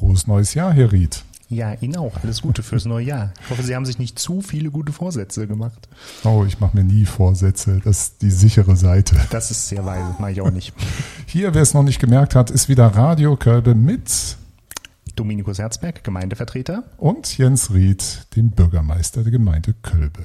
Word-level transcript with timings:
frohes 0.00 0.26
neues 0.26 0.54
Jahr, 0.54 0.72
Herr 0.72 0.92
Ried. 0.92 1.22
Ja, 1.50 1.74
Ihnen 1.74 1.96
auch. 1.96 2.12
Alles 2.22 2.40
Gute 2.40 2.62
fürs 2.62 2.86
neue 2.86 3.04
Jahr. 3.04 3.32
Ich 3.44 3.50
hoffe, 3.50 3.62
Sie 3.62 3.74
haben 3.74 3.84
sich 3.84 3.98
nicht 3.98 4.18
zu 4.18 4.40
viele 4.40 4.70
gute 4.70 4.92
Vorsätze 4.92 5.46
gemacht. 5.46 5.88
Oh, 6.24 6.44
ich 6.46 6.58
mache 6.58 6.76
mir 6.76 6.84
nie 6.84 7.04
Vorsätze. 7.04 7.80
Das 7.84 7.98
ist 7.98 8.22
die 8.22 8.30
sichere 8.30 8.76
Seite. 8.76 9.16
Das 9.30 9.50
ist 9.50 9.68
sehr 9.68 9.84
weise, 9.84 10.14
mache 10.18 10.32
ich 10.32 10.40
auch 10.40 10.50
nicht. 10.50 10.72
Hier, 11.26 11.52
wer 11.52 11.60
es 11.60 11.74
noch 11.74 11.82
nicht 11.82 12.00
gemerkt 12.00 12.34
hat, 12.34 12.50
ist 12.50 12.68
wieder 12.70 12.86
Radio 12.86 13.36
Kölbe 13.36 13.74
mit 13.74 14.38
Dominikus 15.16 15.58
Herzberg, 15.58 16.02
Gemeindevertreter. 16.02 16.84
Und 16.96 17.36
Jens 17.36 17.74
Ried, 17.74 18.26
dem 18.36 18.50
Bürgermeister 18.50 19.22
der 19.22 19.32
Gemeinde 19.32 19.74
Kölbe. 19.82 20.24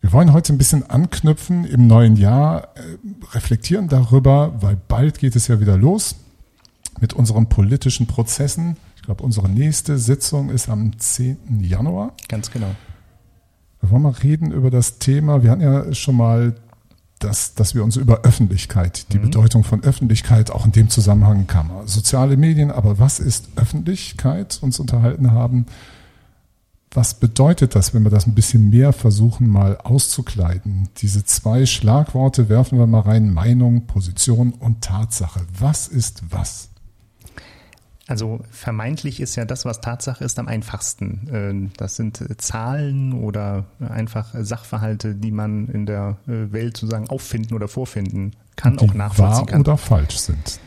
Wir 0.00 0.12
wollen 0.12 0.32
heute 0.32 0.52
ein 0.52 0.58
bisschen 0.58 0.88
anknüpfen 0.88 1.64
im 1.64 1.88
neuen 1.88 2.14
Jahr, 2.14 2.68
äh, 2.76 2.80
reflektieren 3.32 3.88
darüber, 3.88 4.54
weil 4.60 4.76
bald 4.76 5.18
geht 5.18 5.34
es 5.34 5.48
ja 5.48 5.58
wieder 5.58 5.76
los 5.76 6.14
mit 7.00 7.12
unseren 7.12 7.48
politischen 7.48 8.06
Prozessen. 8.06 8.76
Ich 8.96 9.02
glaube, 9.02 9.22
unsere 9.22 9.48
nächste 9.48 9.98
Sitzung 9.98 10.50
ist 10.50 10.68
am 10.68 10.98
10. 10.98 11.60
Januar. 11.62 12.14
Ganz 12.28 12.50
genau. 12.50 12.74
Wir 13.80 13.90
wollen 13.90 14.02
mal 14.02 14.10
reden 14.10 14.50
über 14.50 14.70
das 14.70 14.98
Thema. 14.98 15.42
Wir 15.42 15.50
hatten 15.50 15.62
ja 15.62 15.94
schon 15.94 16.16
mal 16.16 16.54
dass, 17.18 17.54
dass 17.54 17.74
wir 17.74 17.84
uns 17.84 17.96
über 17.96 18.20
Öffentlichkeit, 18.22 19.12
die 19.12 19.18
mhm. 19.18 19.22
Bedeutung 19.22 19.64
von 19.64 19.82
Öffentlichkeit 19.82 20.50
auch 20.50 20.64
in 20.64 20.72
dem 20.72 20.88
Zusammenhang 20.88 21.46
kam. 21.46 21.70
Soziale 21.86 22.36
Medien, 22.36 22.70
aber 22.70 22.98
was 22.98 23.20
ist 23.20 23.48
Öffentlichkeit, 23.56 24.58
uns 24.62 24.78
unterhalten 24.78 25.32
haben. 25.32 25.66
Was 26.90 27.14
bedeutet 27.14 27.74
das, 27.74 27.92
wenn 27.92 28.02
wir 28.02 28.10
das 28.10 28.26
ein 28.26 28.34
bisschen 28.34 28.70
mehr 28.70 28.92
versuchen, 28.94 29.46
mal 29.46 29.76
auszukleiden? 29.78 30.88
Diese 30.98 31.24
zwei 31.24 31.66
Schlagworte 31.66 32.48
werfen 32.48 32.78
wir 32.78 32.86
mal 32.86 33.00
rein, 33.00 33.32
Meinung, 33.32 33.86
Position 33.86 34.52
und 34.52 34.80
Tatsache. 34.80 35.40
Was 35.58 35.86
ist 35.86 36.22
was? 36.30 36.70
Also 38.08 38.40
vermeintlich 38.50 39.20
ist 39.20 39.36
ja 39.36 39.44
das, 39.44 39.66
was 39.66 39.82
Tatsache 39.82 40.24
ist, 40.24 40.38
am 40.38 40.48
einfachsten. 40.48 41.28
Ähm, 41.30 41.70
das 41.76 41.96
sind 41.96 42.22
äh, 42.22 42.38
Zahlen 42.38 43.12
oder 43.12 43.66
einfach 43.86 44.34
Sachverhalte, 44.34 45.14
die 45.14 45.30
man 45.30 45.68
in 45.68 45.84
der 45.84 46.16
äh, 46.26 46.50
Welt 46.50 46.78
sozusagen 46.78 47.10
auffinden 47.10 47.54
oder 47.54 47.68
vorfinden 47.68 48.32
kann, 48.56 48.78
die 48.78 48.88
auch 48.88 48.94
nachvollziehen 48.94 49.36
wahr 49.36 49.46
kann. 49.46 49.60
oder 49.60 49.76
falsch 49.76 50.16
sind. 50.16 50.58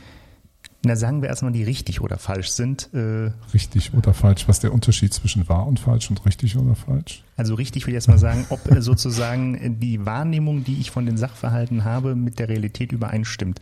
Na, 0.84 0.96
sagen 0.96 1.24
wir 1.24 1.30
erstmal, 1.30 1.52
die 1.52 1.64
richtig 1.64 2.02
oder 2.02 2.20
falsch 2.20 2.50
sind. 2.50 2.90
Äh, 2.94 3.32
richtig 3.56 3.96
oder 3.96 4.14
falsch. 4.14 4.48
Was 4.48 4.58
ist 4.58 4.64
der 4.64 4.74
Unterschied 4.74 5.12
zwischen 5.12 5.50
wahr 5.50 5.66
und 5.66 5.80
falsch 5.80 6.12
und 6.12 6.24
richtig 6.28 6.58
oder 6.58 6.76
falsch? 6.76 7.24
Also 7.38 7.56
richtig 7.56 7.88
will 7.88 7.94
ich 7.94 7.96
erstmal 7.96 8.20
sagen, 8.20 8.46
ob 8.50 8.60
sozusagen 8.80 9.80
die 9.80 10.06
Wahrnehmung, 10.06 10.64
die 10.64 10.80
ich 10.80 10.92
von 10.92 11.08
den 11.08 11.18
Sachverhalten 11.18 11.86
habe, 11.86 12.16
mit 12.16 12.38
der 12.38 12.50
Realität 12.50 12.92
übereinstimmt. 12.92 13.60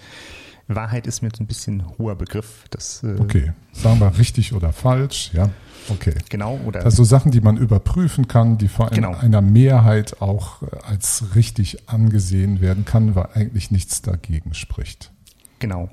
Wahrheit 0.75 1.07
ist 1.07 1.21
mir 1.21 1.29
jetzt 1.29 1.39
ein 1.39 1.47
bisschen 1.47 1.83
hoher 1.97 2.15
Begriff. 2.15 2.65
Das, 2.69 3.03
äh 3.03 3.17
okay, 3.19 3.53
sagen 3.73 3.99
wir 3.99 4.17
richtig 4.17 4.53
oder 4.53 4.71
falsch, 4.71 5.31
ja. 5.33 5.49
Okay. 5.89 6.13
Genau, 6.29 6.59
oder. 6.65 6.85
Also 6.85 7.03
Sachen, 7.03 7.31
die 7.31 7.41
man 7.41 7.57
überprüfen 7.57 8.27
kann, 8.27 8.57
die 8.57 8.67
vor 8.67 8.89
genau. 8.91 9.15
einer 9.15 9.41
Mehrheit 9.41 10.21
auch 10.21 10.61
äh, 10.61 10.67
als 10.85 11.35
richtig 11.35 11.89
angesehen 11.89 12.61
werden 12.61 12.85
kann, 12.85 13.15
weil 13.15 13.29
eigentlich 13.33 13.71
nichts 13.71 14.01
dagegen 14.01 14.53
spricht. 14.53 15.11
Genau. 15.59 15.89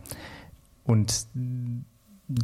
Und 0.85 1.27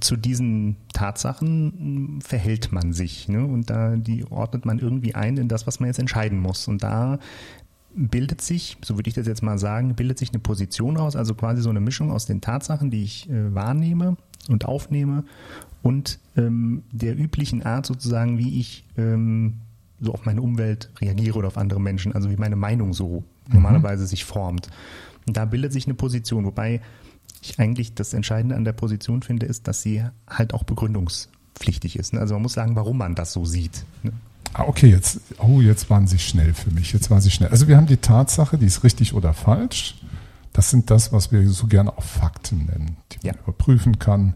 zu 0.01 0.17
diesen 0.17 0.77
Tatsachen 0.93 2.21
verhält 2.23 2.73
man 2.73 2.93
sich, 2.93 3.29
ne? 3.29 3.45
Und 3.45 3.69
da 3.71 3.97
die 3.97 4.25
ordnet 4.31 4.65
man 4.65 4.79
irgendwie 4.79 5.15
ein 5.15 5.37
in 5.37 5.49
das, 5.49 5.67
was 5.67 5.81
man 5.81 5.89
jetzt 5.89 5.99
entscheiden 5.99 6.39
muss. 6.39 6.69
Und 6.69 6.83
da 6.83 7.19
bildet 7.95 8.41
sich, 8.41 8.77
so 8.83 8.97
würde 8.97 9.09
ich 9.09 9.15
das 9.15 9.27
jetzt 9.27 9.43
mal 9.43 9.59
sagen, 9.59 9.95
bildet 9.95 10.19
sich 10.19 10.31
eine 10.31 10.39
Position 10.39 10.97
aus, 10.97 11.17
also 11.17 11.35
quasi 11.35 11.63
so 11.63 11.71
eine 11.71 11.81
Mischung 11.81 12.11
aus 12.11 12.27
den 12.27 12.41
Tatsachen, 12.41 12.91
die 12.91 13.03
ich 13.03 13.29
äh, 13.31 13.55
wahrnehme 13.55 14.17
und 14.49 14.65
aufnehme 14.65 15.25
und 15.83 16.19
ähm, 16.37 16.83
der 16.91 17.19
üblichen 17.19 17.63
Art 17.63 17.87
sozusagen, 17.87 18.39
wie 18.39 18.61
ich 18.61 18.85
ähm, 18.97 19.55
so 20.01 20.13
auf 20.13 20.25
meine 20.25 20.43
Umwelt 20.43 20.91
reagiere 21.01 21.39
oder 21.39 21.49
auf 21.49 21.59
andere 21.59 21.81
Menschen, 21.81 22.13
also 22.13 22.31
wie 22.31 22.37
meine 22.37 22.57
Meinung 22.57 22.93
so 22.93 23.25
mhm. 23.49 23.55
normalerweise 23.55 24.07
sich 24.07 24.25
formt. 24.25 24.69
Und 25.27 25.37
da 25.37 25.45
bildet 25.45 25.73
sich 25.73 25.87
eine 25.87 25.95
Position, 25.95 26.45
wobei 26.45 26.81
ich 27.43 27.59
eigentlich 27.59 27.95
das 27.95 28.15
Entscheidende 28.15 28.57
an 28.57 28.65
der 28.65 28.73
Position 28.73 29.23
finde, 29.23 29.47
ist, 29.47 29.69
dass 29.69 29.83
sie 29.83 30.05
halt 30.29 30.55
auch 30.55 30.65
begründungspflichtig 30.65 31.99
ist. 31.99 32.13
Ne? 32.15 32.21
Also 32.21 32.35
man 32.35 32.43
muss 32.43 32.53
sagen, 32.53 32.77
warum 32.77 32.99
man 32.99 33.15
das 33.15 33.33
so 33.33 33.45
sieht. 33.45 33.85
Ne? 34.03 34.13
Ah, 34.55 34.65
okay, 34.67 34.89
jetzt, 34.89 35.21
oh, 35.39 35.61
jetzt 35.61 35.89
waren 35.89 36.07
Sie 36.07 36.19
schnell 36.19 36.53
für 36.55 36.71
mich. 36.71 36.93
Jetzt 36.93 37.11
waren 37.11 37.21
Sie 37.21 37.31
schnell. 37.31 37.51
Also 37.51 37.69
wir 37.69 37.77
haben 37.77 37.87
die 37.87 37.97
Tatsache, 37.97 38.59
die 38.59 38.67
ist 38.67 38.85
richtig 38.85 39.15
oder 39.15 39.33
falsch. 39.33 39.97
Das 40.53 40.71
sind 40.71 40.91
das, 40.91 41.13
was 41.13 41.33
wir 41.33 41.49
so 41.49 41.67
gerne 41.67 41.97
auch 41.97 42.03
Fakten 42.03 42.67
nennen, 42.67 42.97
die 43.13 43.27
man 43.27 43.37
ja. 43.37 43.43
überprüfen 43.43 43.99
kann, 43.99 44.35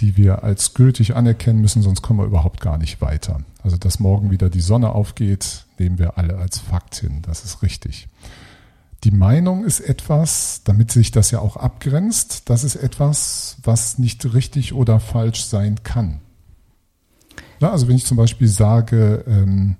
die 0.00 0.16
wir 0.16 0.42
als 0.42 0.72
gültig 0.72 1.14
anerkennen 1.14 1.60
müssen, 1.60 1.82
sonst 1.82 2.00
kommen 2.00 2.20
wir 2.20 2.26
überhaupt 2.26 2.60
gar 2.60 2.78
nicht 2.78 3.02
weiter. 3.02 3.40
Also 3.62 3.76
dass 3.76 4.00
morgen 4.00 4.30
wieder 4.30 4.48
die 4.48 4.62
Sonne 4.62 4.90
aufgeht, 4.90 5.66
nehmen 5.78 5.98
wir 5.98 6.16
alle 6.16 6.38
als 6.38 6.58
Fakt 6.58 6.96
hin. 6.96 7.20
Das 7.22 7.44
ist 7.44 7.62
richtig. 7.62 8.08
Die 9.04 9.10
Meinung 9.10 9.64
ist 9.64 9.80
etwas, 9.80 10.62
damit 10.64 10.90
sich 10.92 11.10
das 11.10 11.30
ja 11.30 11.40
auch 11.40 11.56
abgrenzt, 11.56 12.48
das 12.50 12.64
ist 12.64 12.76
etwas, 12.76 13.56
was 13.62 13.98
nicht 13.98 14.32
richtig 14.34 14.72
oder 14.74 15.00
falsch 15.00 15.44
sein 15.44 15.82
kann. 15.82 16.20
Na, 17.60 17.70
also 17.70 17.86
wenn 17.88 17.96
ich 17.96 18.06
zum 18.06 18.16
Beispiel 18.16 18.48
sage, 18.48 19.24
ähm, 19.26 19.76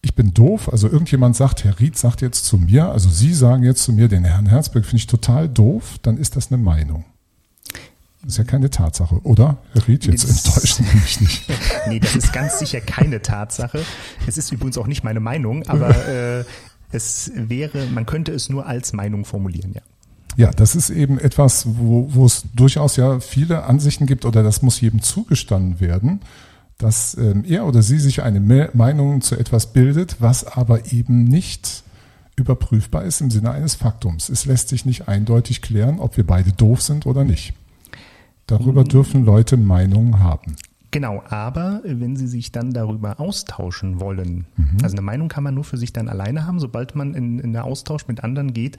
ich 0.00 0.14
bin 0.14 0.32
doof, 0.32 0.68
also 0.70 0.88
irgendjemand 0.88 1.36
sagt, 1.36 1.64
Herr 1.64 1.78
Ried 1.78 1.98
sagt 1.98 2.22
jetzt 2.22 2.44
zu 2.44 2.56
mir, 2.56 2.90
also 2.90 3.10
Sie 3.10 3.34
sagen 3.34 3.62
jetzt 3.64 3.82
zu 3.82 3.92
mir, 3.92 4.08
den 4.08 4.24
Herrn 4.24 4.46
Herzberg 4.46 4.84
finde 4.84 4.98
ich 4.98 5.06
total 5.06 5.48
doof, 5.48 5.98
dann 6.02 6.16
ist 6.16 6.36
das 6.36 6.50
eine 6.50 6.62
Meinung. 6.62 7.04
Das 8.22 8.34
ist 8.34 8.38
ja 8.38 8.44
keine 8.44 8.70
Tatsache, 8.70 9.20
oder? 9.24 9.58
Herr 9.72 9.88
Ried, 9.88 10.06
jetzt 10.06 10.24
enttäuschen 10.28 10.86
Sie 10.86 10.96
mich 10.96 11.20
nicht. 11.20 11.50
nee, 11.88 11.98
das 11.98 12.14
ist 12.14 12.32
ganz 12.32 12.60
sicher 12.60 12.80
keine 12.80 13.22
Tatsache. 13.22 13.80
Es 14.28 14.38
ist 14.38 14.52
übrigens 14.52 14.78
auch 14.78 14.86
nicht 14.86 15.02
meine 15.02 15.20
Meinung, 15.20 15.64
aber 15.66 16.06
äh, 16.06 16.44
es 16.92 17.32
wäre, 17.34 17.86
man 17.86 18.06
könnte 18.06 18.32
es 18.32 18.48
nur 18.48 18.66
als 18.66 18.92
Meinung 18.92 19.24
formulieren, 19.24 19.72
ja. 19.74 19.82
Ja, 20.34 20.50
das 20.50 20.74
ist 20.74 20.88
eben 20.88 21.18
etwas, 21.18 21.66
wo, 21.76 22.08
wo 22.14 22.24
es 22.24 22.44
durchaus 22.54 22.96
ja 22.96 23.20
viele 23.20 23.64
Ansichten 23.64 24.06
gibt 24.06 24.24
oder 24.24 24.42
das 24.42 24.62
muss 24.62 24.80
jedem 24.80 25.02
zugestanden 25.02 25.78
werden 25.78 26.20
dass 26.82 27.16
ähm, 27.16 27.44
er 27.46 27.64
oder 27.64 27.80
sie 27.82 27.98
sich 27.98 28.22
eine 28.22 28.40
Me 28.40 28.68
Meinung 28.72 29.20
zu 29.20 29.36
etwas 29.36 29.72
bildet, 29.72 30.16
was 30.20 30.44
aber 30.44 30.92
eben 30.92 31.24
nicht 31.24 31.84
überprüfbar 32.34 33.04
ist 33.04 33.20
im 33.20 33.30
Sinne 33.30 33.52
eines 33.52 33.76
Faktums. 33.76 34.28
Es 34.28 34.46
lässt 34.46 34.68
sich 34.68 34.84
nicht 34.84 35.06
eindeutig 35.06 35.62
klären, 35.62 36.00
ob 36.00 36.16
wir 36.16 36.26
beide 36.26 36.52
doof 36.52 36.82
sind 36.82 37.06
oder 37.06 37.24
nicht. 37.24 37.54
Darüber 38.46 38.80
mhm. 38.80 38.88
dürfen 38.88 39.24
Leute 39.24 39.56
Meinungen 39.56 40.18
haben. 40.18 40.56
Genau, 40.92 41.22
aber 41.26 41.80
wenn 41.84 42.16
Sie 42.16 42.26
sich 42.26 42.52
dann 42.52 42.72
darüber 42.72 43.18
austauschen 43.18 43.98
wollen, 43.98 44.44
mhm. 44.56 44.76
also 44.82 44.94
eine 44.94 45.02
Meinung 45.02 45.28
kann 45.28 45.42
man 45.42 45.54
nur 45.54 45.64
für 45.64 45.78
sich 45.78 45.94
dann 45.94 46.06
alleine 46.06 46.46
haben, 46.46 46.60
sobald 46.60 46.94
man 46.94 47.14
in, 47.14 47.38
in 47.38 47.54
der 47.54 47.64
Austausch 47.64 48.06
mit 48.08 48.22
anderen 48.22 48.52
geht, 48.52 48.76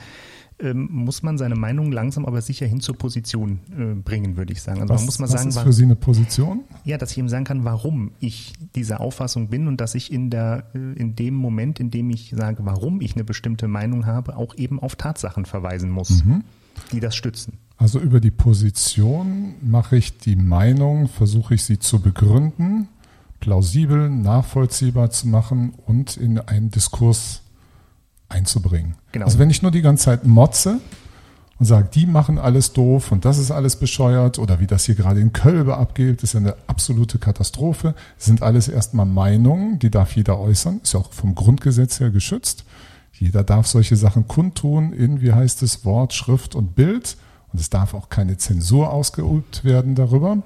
ähm, 0.59 0.89
muss 0.91 1.23
man 1.23 1.39
seine 1.39 1.55
Meinung 1.55 1.91
langsam 1.91 2.27
aber 2.27 2.41
sicher 2.41 2.67
hin 2.67 2.81
zur 2.81 2.95
Position 2.95 3.59
äh, 3.75 3.95
bringen, 3.95 4.37
würde 4.37 4.53
ich 4.53 4.61
sagen. 4.61 4.81
Also 4.81 4.93
was, 4.93 5.01
man 5.01 5.05
muss 5.07 5.19
man 5.19 5.29
was 5.29 5.41
sagen, 5.41 5.49
ist 5.49 5.59
für 5.59 5.73
Sie 5.73 5.85
eine 5.85 5.95
Position? 5.95 6.63
Ja, 6.85 6.99
dass 6.99 7.11
ich 7.11 7.17
eben 7.17 7.29
sagen 7.29 7.45
kann, 7.45 7.65
warum 7.65 8.11
ich 8.19 8.53
dieser 8.75 8.99
Auffassung 8.99 9.49
bin 9.49 9.67
und 9.67 9.81
dass 9.81 9.95
ich 9.95 10.13
in 10.13 10.29
der 10.29 10.65
äh, 10.75 10.93
in 10.93 11.15
dem 11.15 11.33
Moment, 11.33 11.79
in 11.79 11.89
dem 11.89 12.11
ich 12.11 12.31
sage, 12.35 12.63
warum 12.63 13.01
ich 13.01 13.15
eine 13.15 13.23
bestimmte 13.23 13.67
Meinung 13.67 14.05
habe, 14.05 14.37
auch 14.37 14.55
eben 14.55 14.79
auf 14.79 14.95
Tatsachen 14.95 15.45
verweisen 15.45 15.89
muss, 15.89 16.23
mhm. 16.23 16.43
die 16.91 16.99
das 16.99 17.15
stützen. 17.15 17.57
Also 17.77 17.99
über 17.99 18.19
die 18.19 18.31
Position 18.31 19.55
mache 19.61 19.97
ich 19.97 20.17
die 20.17 20.35
Meinung, 20.35 21.07
versuche 21.07 21.55
ich 21.55 21.63
sie 21.63 21.79
zu 21.79 21.99
begründen, 21.99 22.87
plausibel, 23.39 24.09
nachvollziehbar 24.09 25.09
zu 25.09 25.27
machen 25.27 25.73
und 25.85 26.15
in 26.15 26.39
einen 26.39 26.71
Diskurs 26.71 27.41
einzubringen. 28.29 28.95
Genau. 29.11 29.25
Also 29.25 29.39
wenn 29.39 29.49
ich 29.49 29.61
nur 29.61 29.71
die 29.71 29.81
ganze 29.81 30.05
Zeit 30.05 30.25
motze 30.25 30.79
und 31.59 31.65
sage, 31.65 31.89
die 31.93 32.05
machen 32.05 32.39
alles 32.39 32.73
doof 32.73 33.11
und 33.11 33.25
das 33.25 33.37
ist 33.37 33.51
alles 33.51 33.75
bescheuert 33.75 34.39
oder 34.39 34.59
wie 34.59 34.67
das 34.67 34.85
hier 34.85 34.95
gerade 34.95 35.19
in 35.19 35.33
Kölbe 35.33 35.77
abgeht, 35.77 36.23
ist 36.23 36.33
ja 36.33 36.39
eine 36.39 36.55
absolute 36.67 37.19
Katastrophe, 37.19 37.95
sind 38.17 38.41
alles 38.41 38.67
erstmal 38.67 39.05
Meinungen, 39.05 39.79
die 39.79 39.91
darf 39.91 40.15
jeder 40.15 40.39
äußern, 40.39 40.79
ist 40.83 40.93
ja 40.93 40.99
auch 40.99 41.11
vom 41.11 41.35
Grundgesetz 41.35 41.99
her 41.99 42.11
geschützt. 42.11 42.65
Jeder 43.11 43.43
darf 43.43 43.67
solche 43.67 43.95
Sachen 43.95 44.27
kundtun 44.27 44.91
in, 44.91 45.21
wie 45.21 45.33
heißt 45.33 45.61
es, 45.63 45.85
Wort, 45.85 46.13
Schrift 46.13 46.55
und 46.55 46.75
Bild. 46.75 47.15
Und 47.53 47.61
es 47.61 47.69
darf 47.69 47.93
auch 47.93 48.09
keine 48.09 48.37
Zensur 48.37 48.91
ausgeübt 48.91 49.63
werden 49.63 49.95
darüber. 49.95 50.43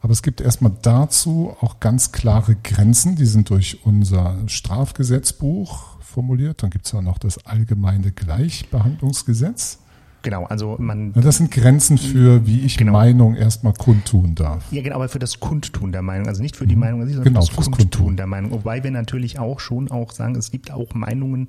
Aber 0.00 0.12
es 0.12 0.22
gibt 0.22 0.40
erstmal 0.40 0.72
dazu 0.82 1.56
auch 1.60 1.80
ganz 1.80 2.12
klare 2.12 2.56
Grenzen, 2.62 3.16
die 3.16 3.24
sind 3.24 3.50
durch 3.50 3.86
unser 3.86 4.36
Strafgesetzbuch 4.46 6.00
formuliert. 6.00 6.62
Dann 6.62 6.70
gibt 6.70 6.86
es 6.86 6.92
ja 6.92 7.00
noch 7.00 7.18
das 7.18 7.46
allgemeine 7.46 8.10
Gleichbehandlungsgesetz. 8.10 9.78
Genau, 10.22 10.44
also 10.44 10.76
man. 10.78 11.12
das 11.14 11.38
sind 11.38 11.50
Grenzen 11.50 11.98
für, 11.98 12.46
wie 12.46 12.60
ich 12.60 12.76
genau. 12.76 12.92
Meinung 12.92 13.34
erstmal 13.34 13.72
kundtun 13.74 14.34
darf. 14.34 14.64
Ja, 14.70 14.82
genau, 14.82 14.96
aber 14.96 15.08
für 15.08 15.18
das 15.18 15.40
Kundtun 15.40 15.90
der 15.90 16.02
Meinung, 16.02 16.28
also 16.28 16.42
nicht 16.42 16.56
für 16.56 16.66
die 16.66 16.76
mhm. 16.76 16.80
Meinung, 16.80 17.00
sondern 17.06 17.24
genau, 17.24 17.40
für 17.40 17.56
das 17.56 17.64
Kundtun, 17.64 17.76
Kundtun 17.76 18.16
der 18.16 18.26
Meinung. 18.28 18.52
Wobei 18.52 18.84
wir 18.84 18.92
natürlich 18.92 19.38
auch 19.38 19.58
schon 19.58 19.90
auch 19.90 20.12
sagen, 20.12 20.36
es 20.36 20.50
gibt 20.52 20.70
auch 20.70 20.94
Meinungen, 20.94 21.48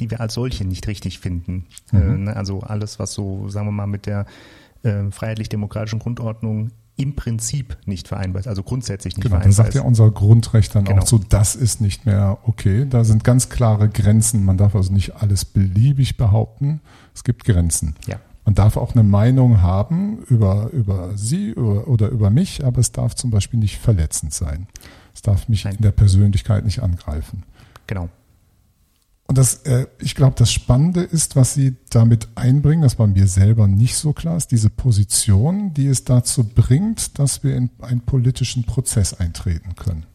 die 0.00 0.10
wir 0.10 0.20
als 0.20 0.34
solche 0.34 0.64
nicht 0.64 0.86
richtig 0.86 1.18
finden. 1.18 1.66
Mhm. 1.92 2.00
Äh, 2.00 2.16
ne, 2.18 2.36
also 2.36 2.60
alles, 2.60 2.98
was 2.98 3.12
so, 3.12 3.48
sagen 3.48 3.66
wir 3.66 3.72
mal, 3.72 3.86
mit 3.86 4.06
der 4.06 4.26
äh, 4.82 5.10
freiheitlich-demokratischen 5.10 5.98
Grundordnung 5.98 6.70
im 6.96 7.16
Prinzip 7.16 7.76
nicht 7.86 8.06
vereinbar 8.06 8.40
ist, 8.40 8.46
also 8.46 8.62
grundsätzlich 8.62 9.16
nicht 9.16 9.22
genau, 9.22 9.36
vereinbar 9.36 9.50
ist. 9.50 9.56
Genau, 9.56 9.66
da 9.66 9.72
sagt 9.72 9.74
ja 9.74 9.88
unser 9.88 10.10
Grundrecht 10.10 10.74
dann 10.74 10.84
genau. 10.84 11.02
auch 11.02 11.06
so, 11.06 11.18
das 11.18 11.56
ist 11.56 11.80
nicht 11.80 12.06
mehr 12.06 12.38
okay. 12.44 12.86
Da 12.88 13.02
sind 13.02 13.24
ganz 13.24 13.48
klare 13.48 13.88
Grenzen. 13.88 14.44
Man 14.44 14.58
darf 14.58 14.76
also 14.76 14.92
nicht 14.92 15.16
alles 15.16 15.44
beliebig 15.44 16.16
behaupten. 16.16 16.80
Es 17.12 17.24
gibt 17.24 17.44
Grenzen. 17.44 17.96
Ja. 18.06 18.20
Man 18.44 18.54
darf 18.54 18.76
auch 18.76 18.92
eine 18.92 19.02
Meinung 19.02 19.62
haben 19.62 20.18
über, 20.28 20.68
über 20.72 21.16
Sie 21.16 21.54
oder, 21.54 21.88
oder 21.88 22.08
über 22.10 22.30
mich, 22.30 22.64
aber 22.64 22.78
es 22.78 22.92
darf 22.92 23.14
zum 23.14 23.30
Beispiel 23.30 23.58
nicht 23.58 23.78
verletzend 23.78 24.34
sein. 24.34 24.68
Es 25.14 25.22
darf 25.22 25.48
mich 25.48 25.64
Nein. 25.64 25.76
in 25.76 25.82
der 25.82 25.92
Persönlichkeit 25.92 26.64
nicht 26.64 26.80
angreifen. 26.80 27.44
Genau. 27.86 28.08
Und 29.34 29.38
das, 29.38 29.64
äh, 29.64 29.88
ich 30.00 30.14
glaube, 30.14 30.36
das 30.38 30.52
Spannende 30.52 31.00
ist, 31.00 31.34
was 31.34 31.54
Sie 31.54 31.74
damit 31.90 32.28
einbringen, 32.36 32.82
das 32.82 33.00
war 33.00 33.08
mir 33.08 33.26
selber 33.26 33.66
nicht 33.66 33.96
so 33.96 34.12
klar, 34.12 34.36
ist 34.36 34.52
diese 34.52 34.70
Position, 34.70 35.74
die 35.74 35.88
es 35.88 36.04
dazu 36.04 36.44
bringt, 36.44 37.18
dass 37.18 37.42
wir 37.42 37.56
in 37.56 37.70
einen 37.80 38.02
politischen 38.02 38.62
Prozess 38.62 39.12
eintreten 39.12 39.74
können. 39.74 40.06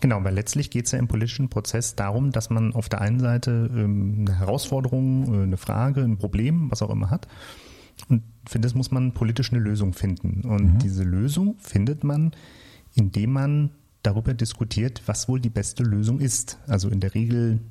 Genau, 0.00 0.22
weil 0.22 0.34
letztlich 0.34 0.68
geht 0.68 0.84
es 0.84 0.92
ja 0.92 0.98
im 0.98 1.08
politischen 1.08 1.48
Prozess 1.48 1.96
darum, 1.96 2.30
dass 2.30 2.50
man 2.50 2.74
auf 2.74 2.90
der 2.90 3.00
einen 3.00 3.20
Seite 3.20 3.70
ähm, 3.74 4.26
eine 4.28 4.38
Herausforderung, 4.38 5.32
äh, 5.32 5.42
eine 5.44 5.56
Frage, 5.56 6.02
ein 6.02 6.18
Problem, 6.18 6.70
was 6.70 6.82
auch 6.82 6.90
immer 6.90 7.08
hat. 7.08 7.28
Und 8.10 8.22
für 8.46 8.60
das 8.60 8.74
muss 8.74 8.90
man 8.90 9.12
politisch 9.12 9.50
eine 9.50 9.62
Lösung 9.62 9.94
finden. 9.94 10.42
Und 10.46 10.74
mhm. 10.74 10.78
diese 10.78 11.04
Lösung 11.04 11.54
findet 11.58 12.04
man, 12.04 12.32
indem 12.92 13.32
man 13.32 13.70
darüber 14.02 14.34
diskutiert, 14.34 15.00
was 15.06 15.26
wohl 15.26 15.40
die 15.40 15.48
beste 15.48 15.84
Lösung 15.84 16.20
ist. 16.20 16.58
Also 16.66 16.90
in 16.90 17.00
der 17.00 17.14
Regel 17.14 17.62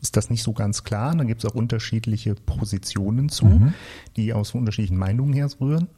ist 0.00 0.16
das 0.16 0.30
nicht 0.30 0.42
so 0.42 0.52
ganz 0.52 0.84
klar. 0.84 1.14
Da 1.14 1.24
gibt 1.24 1.44
es 1.44 1.50
auch 1.50 1.54
unterschiedliche 1.54 2.34
Positionen 2.34 3.28
zu, 3.28 3.46
mhm. 3.46 3.74
die 4.16 4.32
aus 4.32 4.54
unterschiedlichen 4.54 4.98
Meinungen 4.98 5.32
herrühren. 5.32 5.88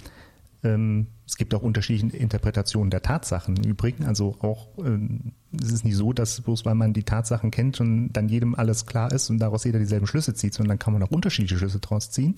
Ähm, 0.65 1.09
es 1.27 1.37
gibt 1.37 1.55
auch 1.55 1.63
unterschiedliche 1.63 2.17
Interpretationen 2.17 2.91
der 2.91 3.03
Tatsachen 3.03 3.57
im 3.57 3.65
Übrigen. 3.65 4.05
Also 4.05 4.37
auch 4.41 4.69
ähm, 4.79 5.33
es 5.53 5.71
ist 5.71 5.85
nicht 5.85 5.97
so, 5.97 6.13
dass 6.13 6.41
bloß 6.41 6.65
weil 6.65 6.75
man 6.75 6.93
die 6.93 7.05
Tatsachen 7.05 7.51
kennt 7.51 7.81
und 7.81 8.13
dann 8.13 8.29
jedem 8.29 8.55
alles 8.55 8.87
klar 8.87 9.13
ist 9.13 9.31
und 9.31 9.39
daraus 9.39 9.65
jeder 9.65 9.79
dieselben 9.79 10.07
Schlüsse 10.07 10.35
zieht, 10.35 10.55
sondern 10.55 10.79
kann 10.79 10.93
man 10.93 11.03
auch 11.03 11.11
unterschiedliche 11.11 11.59
Schlüsse 11.59 11.79
daraus 11.79 12.11
ziehen. 12.11 12.37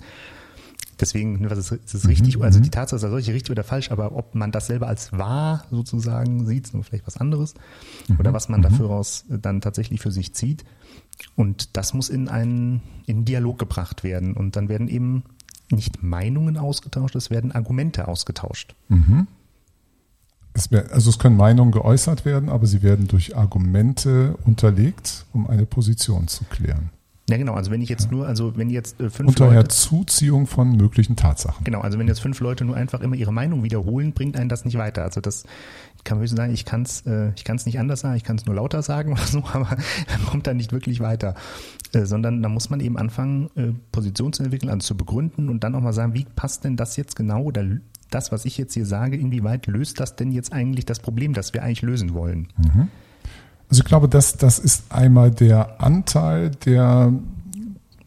Deswegen, 1.00 1.40
ne, 1.40 1.50
was 1.50 1.58
ist, 1.58 1.72
ist 1.72 1.94
es 1.94 2.08
richtig, 2.08 2.36
mhm. 2.36 2.42
also 2.42 2.60
die 2.60 2.68
mhm. 2.68 2.72
Tatsache 2.72 2.96
ist 2.96 3.02
ja 3.02 3.10
solche 3.10 3.32
richtig 3.32 3.50
oder 3.50 3.64
falsch, 3.64 3.90
aber 3.90 4.14
ob 4.14 4.34
man 4.34 4.52
das 4.52 4.66
selber 4.66 4.86
als 4.86 5.12
wahr 5.12 5.64
sozusagen 5.70 6.46
sieht, 6.46 6.66
ist 6.66 6.74
nur 6.74 6.84
vielleicht 6.84 7.06
was 7.06 7.16
anderes. 7.16 7.54
Mhm. 8.08 8.20
Oder 8.20 8.32
was 8.32 8.48
man 8.48 8.60
mhm. 8.60 8.64
dafür 8.64 8.86
raus 8.86 9.24
dann 9.28 9.60
tatsächlich 9.60 10.00
für 10.00 10.10
sich 10.10 10.34
zieht. 10.34 10.64
Und 11.36 11.76
das 11.76 11.94
muss 11.94 12.08
in 12.08 12.28
einen, 12.28 12.82
in 13.06 13.24
Dialog 13.24 13.58
gebracht 13.58 14.04
werden. 14.04 14.34
Und 14.34 14.56
dann 14.56 14.68
werden 14.68 14.88
eben 14.88 15.24
nicht 15.70 16.02
Meinungen 16.02 16.56
ausgetauscht, 16.56 17.14
es 17.14 17.30
werden 17.30 17.52
Argumente 17.52 18.08
ausgetauscht. 18.08 18.74
Mhm. 18.88 19.26
Es 20.52 20.70
wär, 20.70 20.92
also 20.92 21.10
es 21.10 21.18
können 21.18 21.36
Meinungen 21.36 21.70
geäußert 21.70 22.24
werden, 22.24 22.48
aber 22.48 22.66
sie 22.66 22.82
werden 22.82 23.06
durch 23.06 23.36
Argumente 23.36 24.36
unterlegt, 24.44 25.26
um 25.32 25.46
eine 25.46 25.64
Position 25.64 26.26
zu 26.28 26.44
klären. 26.44 26.90
Ja, 27.30 27.36
genau. 27.36 27.54
Also 27.54 27.70
wenn 27.70 27.80
ich 27.80 27.88
jetzt 27.88 28.10
nur, 28.10 28.26
also 28.26 28.56
wenn 28.56 28.70
jetzt 28.70 29.00
äh, 29.00 29.10
fünf 29.10 29.28
Unter 29.28 29.52
Leute. 29.52 29.68
Zuziehung 29.68 30.46
von 30.46 30.72
möglichen 30.76 31.16
Tatsachen. 31.16 31.64
Genau, 31.64 31.80
also 31.80 31.98
wenn 31.98 32.08
jetzt 32.08 32.20
fünf 32.20 32.40
Leute 32.40 32.64
nur 32.64 32.76
einfach 32.76 33.00
immer 33.00 33.16
ihre 33.16 33.32
Meinung 33.32 33.62
wiederholen, 33.62 34.12
bringt 34.12 34.36
einen 34.36 34.48
das 34.48 34.64
nicht 34.64 34.78
weiter. 34.78 35.02
Also 35.02 35.20
das 35.20 35.44
kann 36.04 36.16
man 36.16 36.22
höchstens 36.22 36.38
sagen, 36.38 36.52
ich 36.52 36.64
kann 36.64 36.82
es 36.82 37.06
äh, 37.06 37.32
ich 37.36 37.44
kann's 37.44 37.66
nicht 37.66 37.78
anders 37.78 38.00
sagen, 38.00 38.16
ich 38.16 38.24
kann 38.24 38.36
es 38.36 38.46
nur 38.46 38.54
lauter 38.54 38.82
sagen 38.82 39.12
oder 39.12 39.22
so, 39.22 39.38
aber 39.52 39.64
man 39.64 40.26
kommt 40.26 40.46
dann 40.46 40.56
nicht 40.56 40.72
wirklich 40.72 41.00
weiter. 41.00 41.34
Äh, 41.92 42.04
sondern 42.04 42.42
da 42.42 42.48
muss 42.48 42.70
man 42.70 42.80
eben 42.80 42.96
anfangen, 42.96 43.50
äh, 43.56 43.72
Position 43.92 44.32
zu 44.32 44.42
entwickeln, 44.42 44.70
also 44.70 44.88
zu 44.88 44.96
begründen 44.96 45.48
und 45.48 45.64
dann 45.64 45.74
auch 45.74 45.80
mal 45.80 45.92
sagen, 45.92 46.14
wie 46.14 46.24
passt 46.24 46.64
denn 46.64 46.76
das 46.76 46.96
jetzt 46.96 47.16
genau 47.16 47.42
oder 47.42 47.64
das, 48.10 48.32
was 48.32 48.44
ich 48.44 48.58
jetzt 48.58 48.74
hier 48.74 48.86
sage, 48.86 49.16
inwieweit 49.16 49.66
löst 49.66 50.00
das 50.00 50.16
denn 50.16 50.32
jetzt 50.32 50.52
eigentlich 50.52 50.84
das 50.84 51.00
Problem, 51.00 51.32
das 51.32 51.54
wir 51.54 51.62
eigentlich 51.62 51.82
lösen 51.82 52.14
wollen? 52.14 52.48
Mhm. 52.56 52.88
Also 53.70 53.82
ich 53.82 53.88
glaube, 53.88 54.08
das, 54.08 54.36
das 54.36 54.58
ist 54.58 54.84
einmal 54.90 55.30
der 55.30 55.80
Anteil, 55.80 56.50
der 56.50 57.12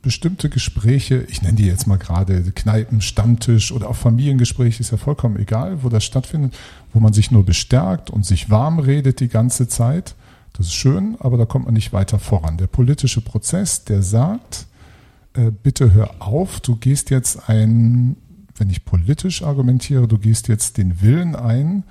bestimmte 0.02 0.50
Gespräche, 0.50 1.26
ich 1.30 1.42
nenne 1.42 1.56
die 1.56 1.66
jetzt 1.66 1.88
mal 1.88 1.98
gerade 1.98 2.44
Kneipen, 2.52 3.00
Stammtisch 3.00 3.72
oder 3.72 3.90
auch 3.90 3.96
Familiengespräche, 3.96 4.82
ist 4.82 4.92
ja 4.92 4.98
vollkommen 4.98 5.40
egal, 5.40 5.82
wo 5.82 5.88
das 5.88 6.04
stattfindet, 6.04 6.54
wo 6.92 7.00
man 7.00 7.14
sich 7.14 7.32
nur 7.32 7.46
bestärkt 7.46 8.10
und 8.10 8.26
sich 8.26 8.50
warm 8.50 8.80
redet 8.80 9.22
die 9.22 9.30
ganze 9.30 9.70
Zeit. 9.70 10.16
Das 10.52 10.68
ist 10.68 10.74
schön, 10.74 11.16
aber 11.20 11.38
da 11.38 11.46
kommt 11.46 11.66
man 11.66 11.74
nicht 11.74 11.94
weiter 11.94 12.20
voran. 12.20 12.58
Der 12.58 12.68
politische 12.68 13.22
Prozess, 13.22 13.86
der 13.86 14.04
sagt, 14.04 14.68
äh, 15.34 15.50
bitte 15.50 15.94
hör 15.94 16.12
auf, 16.20 16.60
du 16.60 16.76
gehst 16.76 17.10
jetzt 17.10 17.50
ein, 17.50 18.18
wenn 18.58 18.70
ich 18.70 18.84
politisch 18.84 19.42
argumentiere, 19.42 20.10
du 20.10 20.18
gehst 20.18 20.50
jetzt 20.50 20.78
den 20.78 21.02
Willen 21.02 21.38
ein, 21.38 21.84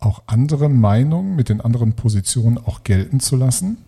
auch 0.00 0.22
andere 0.26 0.68
Meinungen 0.68 1.36
mit 1.36 1.48
den 1.48 1.60
anderen 1.60 1.94
Positionen 1.94 2.58
auch 2.58 2.84
gelten 2.84 3.20
zu 3.20 3.36
lassen. 3.36 3.78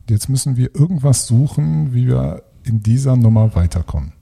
Und 0.00 0.10
jetzt 0.10 0.28
müssen 0.28 0.56
wir 0.56 0.74
irgendwas 0.74 1.26
suchen, 1.26 1.92
wie 1.94 2.08
wir 2.08 2.42
in 2.64 2.82
dieser 2.82 3.16
Nummer 3.16 3.54
weiterkommen. 3.54 4.12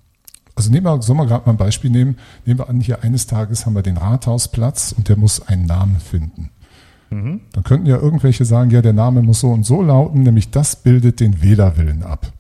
Also 0.54 0.70
nehmen 0.70 0.86
wir, 0.86 1.00
sollen 1.02 1.18
wir 1.18 1.26
gerade 1.26 1.46
mal 1.46 1.52
ein 1.52 1.58
Beispiel 1.58 1.90
nehmen. 1.90 2.16
Nehmen 2.44 2.58
wir 2.58 2.68
an, 2.68 2.80
hier 2.80 3.02
eines 3.02 3.26
Tages 3.26 3.64
haben 3.64 3.74
wir 3.74 3.82
den 3.82 3.96
Rathausplatz 3.96 4.92
und 4.92 5.08
der 5.08 5.16
muss 5.16 5.46
einen 5.46 5.66
Namen 5.66 5.96
finden. 5.96 6.50
Mhm. 7.10 7.40
Dann 7.52 7.64
könnten 7.64 7.86
ja 7.86 7.96
irgendwelche 7.96 8.44
sagen, 8.44 8.70
ja, 8.70 8.82
der 8.82 8.92
Name 8.92 9.22
muss 9.22 9.40
so 9.40 9.50
und 9.50 9.64
so 9.64 9.82
lauten, 9.82 10.22
nämlich 10.22 10.50
das 10.50 10.76
bildet 10.76 11.20
den 11.20 11.42
Wählerwillen 11.42 12.02
ab. 12.02 12.32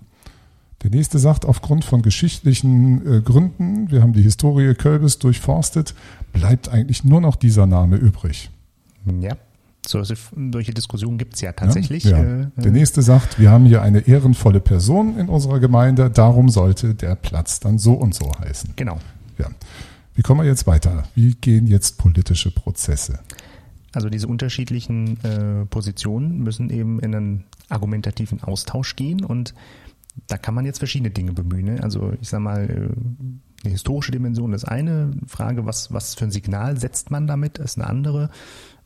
Der 0.82 0.90
nächste 0.90 1.18
sagt, 1.18 1.44
aufgrund 1.44 1.84
von 1.84 2.02
geschichtlichen 2.02 3.06
äh, 3.06 3.20
Gründen, 3.20 3.90
wir 3.90 4.02
haben 4.02 4.14
die 4.14 4.22
Historie 4.22 4.74
Kölbes 4.74 5.18
durchforstet, 5.18 5.94
bleibt 6.32 6.68
eigentlich 6.70 7.04
nur 7.04 7.20
noch 7.20 7.36
dieser 7.36 7.66
Name 7.66 7.96
übrig. 7.96 8.50
Ja. 9.20 9.36
Solche, 9.86 10.14
solche 10.52 10.74
Diskussionen 10.74 11.16
gibt 11.16 11.34
es 11.34 11.40
ja 11.40 11.52
tatsächlich. 11.52 12.04
Ja, 12.04 12.22
ja. 12.22 12.40
Äh, 12.42 12.46
der 12.56 12.70
nächste 12.70 13.02
sagt, 13.02 13.38
wir 13.38 13.50
haben 13.50 13.64
hier 13.64 13.82
eine 13.82 14.00
ehrenvolle 14.06 14.60
Person 14.60 15.18
in 15.18 15.28
unserer 15.28 15.58
Gemeinde, 15.58 16.10
darum 16.10 16.48
sollte 16.50 16.94
der 16.94 17.14
Platz 17.14 17.60
dann 17.60 17.78
so 17.78 17.94
und 17.94 18.14
so 18.14 18.30
heißen. 18.40 18.74
Genau. 18.76 18.98
Ja. 19.38 19.48
Wie 20.14 20.22
kommen 20.22 20.40
wir 20.42 20.46
jetzt 20.46 20.66
weiter? 20.66 21.04
Wie 21.14 21.34
gehen 21.34 21.66
jetzt 21.66 21.96
politische 21.96 22.50
Prozesse? 22.50 23.20
Also 23.92 24.10
diese 24.10 24.28
unterschiedlichen 24.28 25.18
äh, 25.24 25.66
Positionen 25.66 26.40
müssen 26.40 26.70
eben 26.70 27.00
in 27.00 27.14
einen 27.14 27.44
argumentativen 27.68 28.42
Austausch 28.42 28.96
gehen 28.96 29.24
und 29.24 29.54
da 30.26 30.36
kann 30.36 30.54
man 30.54 30.64
jetzt 30.64 30.78
verschiedene 30.78 31.10
Dinge 31.10 31.32
bemühen. 31.32 31.74
Ne? 31.74 31.82
Also 31.82 32.12
ich 32.20 32.28
sage 32.28 32.42
mal, 32.42 32.68
äh, 32.68 33.64
eine 33.64 33.72
historische 33.72 34.12
Dimension 34.12 34.52
ist 34.52 34.64
eine 34.64 35.12
Frage, 35.26 35.66
was, 35.66 35.92
was 35.92 36.14
für 36.14 36.24
ein 36.24 36.30
Signal 36.30 36.78
setzt 36.78 37.10
man 37.10 37.26
damit, 37.26 37.58
ist 37.58 37.78
eine 37.78 37.88
andere. 37.88 38.30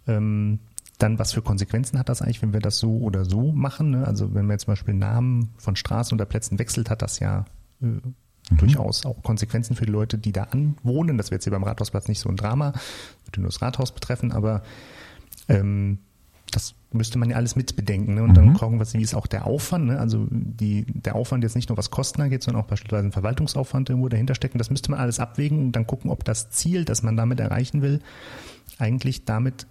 Ähm, 0.07 0.59
dann, 0.99 1.19
was 1.19 1.33
für 1.33 1.43
Konsequenzen 1.43 1.99
hat 1.99 2.09
das 2.09 2.23
eigentlich, 2.23 2.43
wenn 2.43 2.53
wir 2.53 2.61
das 2.61 2.79
so 2.79 2.99
oder 2.99 3.25
so 3.25 3.53
machen? 3.53 3.91
Ne? 3.91 4.07
Also 4.07 4.35
wenn 4.35 4.47
man 4.47 4.55
jetzt 4.55 4.65
zum 4.65 4.73
Beispiel 4.73 4.95
Namen 4.95 5.51
von 5.59 5.77
Straßen 5.77 6.15
oder 6.15 6.25
Plätzen 6.25 6.59
wechselt, 6.59 6.89
hat 6.89 7.03
das 7.03 7.19
ja 7.19 7.45
äh, 7.83 7.87
mhm. 7.87 8.15
durchaus 8.51 9.05
auch 9.05 9.23
Konsequenzen 9.23 9.75
für 9.75 9.87
die 9.87 9.93
Leute, 9.93 10.19
die 10.19 10.33
da 10.33 10.45
anwohnen. 10.45 11.19
Das 11.19 11.31
wird 11.31 11.41
jetzt 11.41 11.45
hier 11.45 11.53
beim 11.53 11.65
Rathausplatz 11.65 12.09
nicht 12.09 12.21
so 12.21 12.29
ein 12.29 12.37
Drama, 12.37 12.73
würde 13.25 13.41
nur 13.41 13.51
das 13.51 13.61
Rathaus 13.61 13.93
betreffen, 13.93 14.31
aber 14.31 14.63
ähm, 15.49 15.99
das 16.53 16.75
müsste 16.93 17.19
man 17.19 17.31
ja 17.31 17.37
alles 17.37 17.57
mitbedenken. 17.57 18.15
Ne? 18.15 18.23
Und 18.23 18.31
mhm. 18.31 18.35
dann 18.35 18.55
gucken 18.55 18.79
wir, 18.79 18.93
wie 18.93 19.03
ist 19.03 19.15
auch 19.15 19.27
der 19.27 19.47
Aufwand. 19.47 19.87
Ne? 19.87 19.99
Also 19.99 20.29
die, 20.31 20.85
der 20.87 21.17
Aufwand 21.17 21.43
jetzt 21.43 21.57
nicht 21.57 21.69
nur 21.69 21.77
was 21.77 21.91
Kosten 21.91 22.23
angeht, 22.23 22.45
sondern 22.45 22.63
auch 22.63 22.69
beispielsweise 22.69 23.09
ein 23.09 23.13
Verwaltungsaufwand 23.13 23.91
irgendwo 23.91 24.09
dahinter 24.09 24.37
stecken. 24.37 24.59
Das 24.59 24.71
müsste 24.71 24.93
man 24.93 25.01
alles 25.01 25.19
abwägen 25.19 25.59
und 25.59 25.73
dann 25.73 25.87
gucken, 25.87 26.11
ob 26.11 26.25
das 26.25 26.51
Ziel, 26.51 26.85
das 26.85 27.03
man 27.03 27.17
damit 27.17 27.41
erreichen 27.41 27.83
will, 27.83 28.01
eigentlich 28.79 29.25
damit 29.25 29.67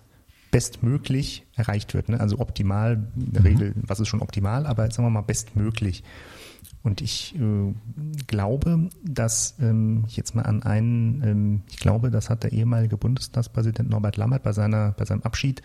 bestmöglich 0.54 1.48
erreicht 1.56 1.96
wird. 1.96 2.10
Ne? 2.10 2.20
Also 2.20 2.38
optimal, 2.40 3.08
in 3.16 3.34
der 3.34 3.42
mhm. 3.42 3.48
Regel, 3.48 3.74
was 3.76 4.00
ist 4.00 4.08
schon 4.08 4.22
optimal, 4.22 4.68
aber 4.68 4.90
sagen 4.92 5.08
wir 5.08 5.10
mal 5.10 5.22
bestmöglich. 5.22 6.04
Und 6.84 7.02
ich 7.02 7.34
äh, 7.36 7.74
glaube, 8.28 8.90
dass 9.04 9.56
ähm, 9.60 10.04
ich 10.08 10.16
jetzt 10.16 10.36
mal 10.36 10.44
an 10.44 10.62
einen, 10.62 11.24
ähm, 11.24 11.62
ich 11.72 11.78
glaube, 11.78 12.12
das 12.12 12.30
hat 12.30 12.44
der 12.44 12.52
ehemalige 12.52 12.98
Bundestagspräsident 12.98 13.90
Norbert 13.90 14.18
Lammert 14.18 14.44
bei 14.44 14.52
seiner, 14.52 14.92
bei 14.92 15.06
seinem 15.06 15.24
Abschied 15.24 15.64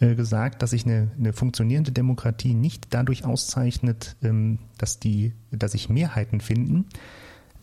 äh, 0.00 0.14
gesagt, 0.14 0.60
dass 0.60 0.70
sich 0.70 0.84
eine, 0.84 1.10
eine 1.16 1.32
funktionierende 1.32 1.92
Demokratie 1.92 2.52
nicht 2.52 2.88
dadurch 2.90 3.24
auszeichnet, 3.24 4.16
ähm, 4.22 4.58
dass 4.76 4.98
die, 4.98 5.32
dass 5.52 5.72
sich 5.72 5.88
Mehrheiten 5.88 6.40
finden 6.40 6.84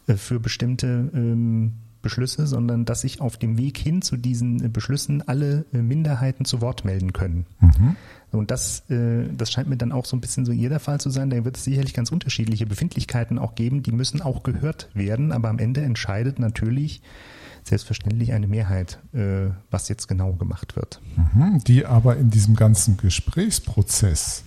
äh, 0.08 0.16
für 0.16 0.40
bestimmte 0.40 1.12
ähm, 1.14 1.74
Beschlüsse, 2.06 2.46
sondern 2.46 2.86
dass 2.86 3.02
sich 3.02 3.20
auf 3.20 3.36
dem 3.36 3.58
Weg 3.58 3.80
hin 3.80 4.04
zu 4.04 4.16
diesen 4.16 4.64
äh, 4.64 4.70
Beschlüssen 4.70 5.28
alle 5.28 5.66
äh, 5.74 5.80
Minderheiten 5.80 6.46
zu 6.46 6.62
Wort 6.62 6.86
melden 6.86 7.14
können. 7.14 7.48
Mhm. 7.60 7.96
Und 8.32 8.52
das, 8.52 8.88
äh, 8.92 9.28
das 9.36 9.52
scheint 9.52 9.68
mir 9.70 9.78
dann 9.78 9.92
auch 9.92 10.06
so 10.06 10.16
ein 10.16 10.22
bisschen 10.22 10.46
so 10.46 10.52
jeder 10.52 10.80
Fall 10.80 11.00
zu 11.00 11.10
sein. 11.10 11.32
Da 11.32 11.44
wird 11.44 11.58
es 11.58 11.64
sicherlich 11.64 11.96
ganz 11.96 12.12
unterschiedliche 12.12 12.68
Befindlichkeiten 12.68 13.40
auch 13.40 13.56
geben, 13.56 13.82
die 13.82 13.92
müssen 13.92 14.22
auch 14.22 14.44
gehört 14.44 14.88
werden, 14.94 15.32
aber 15.32 15.50
am 15.50 15.58
Ende 15.58 15.82
entscheidet 15.82 16.38
natürlich 16.38 17.02
selbstverständlich 17.64 18.32
eine 18.32 18.46
Mehrheit, 18.46 19.00
was 19.72 19.90
jetzt 19.90 20.06
genau 20.08 20.34
gemacht 20.34 20.76
wird. 20.76 21.02
Mhm. 21.34 21.64
Die 21.64 21.84
aber 21.84 22.16
in 22.16 22.30
diesem 22.30 22.56
ganzen 22.56 22.98
Gesprächsprozess 22.98 24.44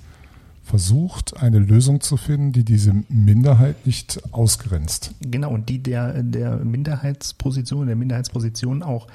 versucht, 0.68 1.42
eine 1.42 1.58
Lösung 1.58 2.00
zu 2.00 2.16
finden, 2.16 2.52
die 2.52 2.64
diese 2.64 2.92
Minderheit 3.08 3.86
nicht 3.86 4.32
ausgrenzt. 4.32 5.14
Genau, 5.20 5.50
und 5.50 5.68
die 5.68 5.82
der, 5.82 6.22
der 6.22 6.56
Minderheitsposition, 6.56 7.86
der 7.86 7.96
Minderheitsposition 7.96 8.82
auch 8.82 9.06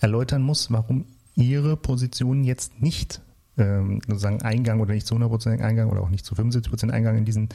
erläutern 0.00 0.42
muss, 0.42 0.70
warum 0.72 1.04
ihre 1.34 1.76
Position 1.76 2.44
jetzt 2.44 2.80
nicht 2.80 3.20
ähm, 3.58 4.00
sozusagen 4.06 4.42
Eingang 4.42 4.80
oder 4.80 4.94
nicht 4.94 5.06
zu 5.06 5.14
100% 5.14 5.60
Eingang 5.60 5.90
oder 5.90 6.02
auch 6.02 6.10
nicht 6.10 6.24
zu 6.24 6.34
75% 6.34 6.90
Eingang 6.90 7.18
in 7.18 7.24
diesen 7.24 7.48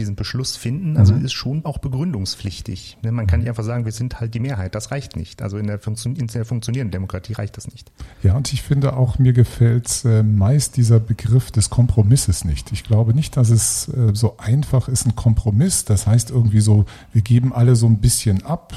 diesen 0.00 0.16
Beschluss 0.16 0.56
finden, 0.56 0.96
also 0.96 1.14
mhm. 1.14 1.24
ist 1.24 1.32
schon 1.32 1.64
auch 1.64 1.78
begründungspflichtig. 1.78 2.98
Ne, 3.02 3.12
man 3.12 3.26
kann 3.26 3.40
nicht 3.40 3.48
einfach 3.48 3.64
sagen, 3.64 3.84
wir 3.84 3.92
sind 3.92 4.20
halt 4.20 4.34
die 4.34 4.40
Mehrheit. 4.40 4.74
Das 4.74 4.90
reicht 4.90 5.16
nicht. 5.16 5.42
Also 5.42 5.58
in 5.58 5.66
der, 5.66 5.78
Funktion, 5.78 6.16
in 6.16 6.26
der 6.26 6.44
funktionierenden 6.44 6.92
Demokratie 6.92 7.34
reicht 7.34 7.56
das 7.56 7.68
nicht. 7.70 7.92
Ja, 8.22 8.34
und 8.34 8.52
ich 8.52 8.62
finde 8.62 8.94
auch, 8.94 9.18
mir 9.18 9.32
gefällt 9.32 10.04
äh, 10.04 10.22
meist 10.22 10.76
dieser 10.76 11.00
Begriff 11.00 11.50
des 11.50 11.70
Kompromisses 11.70 12.44
nicht. 12.44 12.72
Ich 12.72 12.84
glaube 12.84 13.14
nicht, 13.14 13.36
dass 13.36 13.50
es 13.50 13.88
äh, 13.88 14.14
so 14.14 14.36
einfach 14.38 14.88
ist, 14.88 15.06
ein 15.06 15.16
Kompromiss. 15.16 15.84
Das 15.84 16.06
heißt 16.06 16.30
irgendwie 16.30 16.60
so, 16.60 16.86
wir 17.12 17.22
geben 17.22 17.52
alle 17.52 17.76
so 17.76 17.86
ein 17.86 17.98
bisschen 17.98 18.44
ab. 18.44 18.74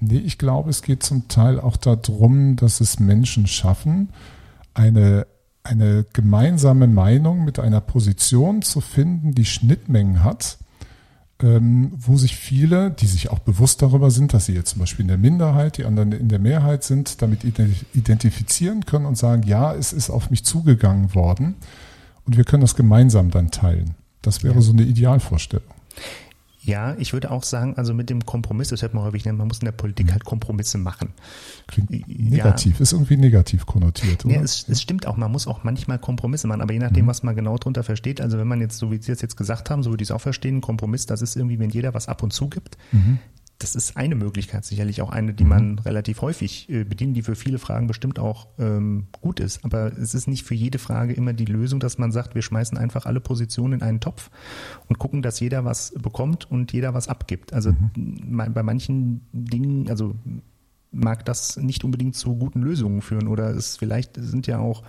Nee, 0.00 0.18
ich 0.18 0.38
glaube, 0.38 0.70
es 0.70 0.82
geht 0.82 1.02
zum 1.02 1.28
Teil 1.28 1.60
auch 1.60 1.76
darum, 1.76 2.56
dass 2.56 2.80
es 2.80 2.98
Menschen 2.98 3.46
schaffen, 3.46 4.08
eine 4.72 5.26
eine 5.70 6.04
gemeinsame 6.12 6.86
Meinung 6.88 7.44
mit 7.44 7.58
einer 7.58 7.80
Position 7.80 8.62
zu 8.62 8.80
finden, 8.80 9.34
die 9.34 9.44
Schnittmengen 9.44 10.24
hat, 10.24 10.58
ähm, 11.40 11.92
wo 11.96 12.16
sich 12.16 12.36
viele, 12.36 12.90
die 12.90 13.06
sich 13.06 13.30
auch 13.30 13.38
bewusst 13.38 13.80
darüber 13.80 14.10
sind, 14.10 14.34
dass 14.34 14.46
sie 14.46 14.54
jetzt 14.54 14.70
zum 14.70 14.80
Beispiel 14.80 15.04
in 15.04 15.08
der 15.08 15.18
Minderheit, 15.18 15.78
die 15.78 15.84
anderen 15.84 16.12
in 16.12 16.28
der 16.28 16.40
Mehrheit 16.40 16.84
sind, 16.84 17.22
damit 17.22 17.44
identifizieren 17.44 18.84
können 18.84 19.06
und 19.06 19.16
sagen, 19.16 19.44
ja, 19.44 19.74
es 19.74 19.92
ist 19.92 20.10
auf 20.10 20.30
mich 20.30 20.44
zugegangen 20.44 21.14
worden 21.14 21.54
und 22.26 22.36
wir 22.36 22.44
können 22.44 22.62
das 22.62 22.74
gemeinsam 22.74 23.30
dann 23.30 23.50
teilen. 23.50 23.94
Das 24.22 24.42
wäre 24.42 24.56
ja. 24.56 24.60
so 24.60 24.72
eine 24.72 24.82
Idealvorstellung. 24.82 25.64
Ja, 26.70 26.94
ich 26.98 27.12
würde 27.12 27.30
auch 27.30 27.42
sagen, 27.42 27.76
also 27.76 27.94
mit 27.94 28.10
dem 28.10 28.24
Kompromiss, 28.24 28.68
das 28.68 28.82
hört 28.82 28.94
man 28.94 29.04
häufig, 29.04 29.24
man 29.26 29.48
muss 29.48 29.58
in 29.58 29.64
der 29.64 29.72
Politik 29.72 30.06
mhm. 30.06 30.12
halt 30.12 30.24
Kompromisse 30.24 30.78
machen. 30.78 31.10
Klingt 31.66 31.90
negativ, 31.90 32.78
ja. 32.78 32.82
ist 32.82 32.92
irgendwie 32.92 33.16
negativ 33.16 33.66
konnotiert, 33.66 34.24
oder? 34.24 34.34
Ja, 34.34 34.42
es, 34.42 34.66
es, 34.68 34.80
stimmt 34.80 35.06
auch, 35.06 35.16
man 35.16 35.30
muss 35.32 35.46
auch 35.46 35.64
manchmal 35.64 35.98
Kompromisse 35.98 36.46
machen, 36.46 36.60
aber 36.60 36.72
je 36.72 36.78
nachdem, 36.78 37.04
mhm. 37.04 37.08
was 37.08 37.22
man 37.22 37.34
genau 37.34 37.56
darunter 37.56 37.82
versteht, 37.82 38.20
also 38.20 38.38
wenn 38.38 38.48
man 38.48 38.60
jetzt, 38.60 38.78
so 38.78 38.90
wie 38.90 39.02
Sie 39.02 39.12
es 39.12 39.20
jetzt 39.20 39.36
gesagt 39.36 39.70
haben, 39.70 39.82
so 39.82 39.90
würde 39.90 40.02
ich 40.02 40.08
es 40.08 40.12
auch 40.12 40.20
verstehen, 40.20 40.60
Kompromiss, 40.60 41.06
das 41.06 41.22
ist 41.22 41.36
irgendwie, 41.36 41.58
wenn 41.58 41.70
jeder 41.70 41.94
was 41.94 42.08
ab 42.08 42.22
und 42.22 42.32
zu 42.32 42.48
gibt, 42.48 42.78
mhm 42.92 43.18
das 43.60 43.74
ist 43.74 43.96
eine 43.96 44.14
Möglichkeit, 44.14 44.64
sicherlich 44.64 45.02
auch 45.02 45.10
eine, 45.10 45.34
die 45.34 45.44
man 45.44 45.72
mhm. 45.72 45.78
relativ 45.80 46.22
häufig 46.22 46.68
äh, 46.70 46.84
bedient, 46.84 47.14
die 47.16 47.22
für 47.22 47.36
viele 47.36 47.58
Fragen 47.58 47.86
bestimmt 47.86 48.18
auch 48.18 48.48
ähm, 48.58 49.08
gut 49.20 49.38
ist. 49.38 49.64
Aber 49.64 49.92
es 49.98 50.14
ist 50.14 50.26
nicht 50.26 50.44
für 50.44 50.54
jede 50.54 50.78
Frage 50.78 51.12
immer 51.12 51.34
die 51.34 51.44
Lösung, 51.44 51.78
dass 51.78 51.98
man 51.98 52.10
sagt, 52.10 52.34
wir 52.34 52.42
schmeißen 52.42 52.78
einfach 52.78 53.04
alle 53.04 53.20
Positionen 53.20 53.74
in 53.74 53.82
einen 53.82 54.00
Topf 54.00 54.30
und 54.88 54.98
gucken, 54.98 55.20
dass 55.20 55.40
jeder 55.40 55.64
was 55.66 55.92
bekommt 55.92 56.50
und 56.50 56.72
jeder 56.72 56.94
was 56.94 57.08
abgibt. 57.08 57.52
Also 57.52 57.72
mhm. 57.72 58.52
bei 58.54 58.62
manchen 58.62 59.20
Dingen, 59.32 59.90
also 59.90 60.16
mag 60.90 61.24
das 61.26 61.58
nicht 61.58 61.84
unbedingt 61.84 62.16
zu 62.16 62.36
guten 62.36 62.62
Lösungen 62.62 63.02
führen 63.02 63.28
oder 63.28 63.50
es 63.50 63.76
vielleicht 63.76 64.16
sind 64.16 64.46
ja 64.46 64.58
auch 64.58 64.82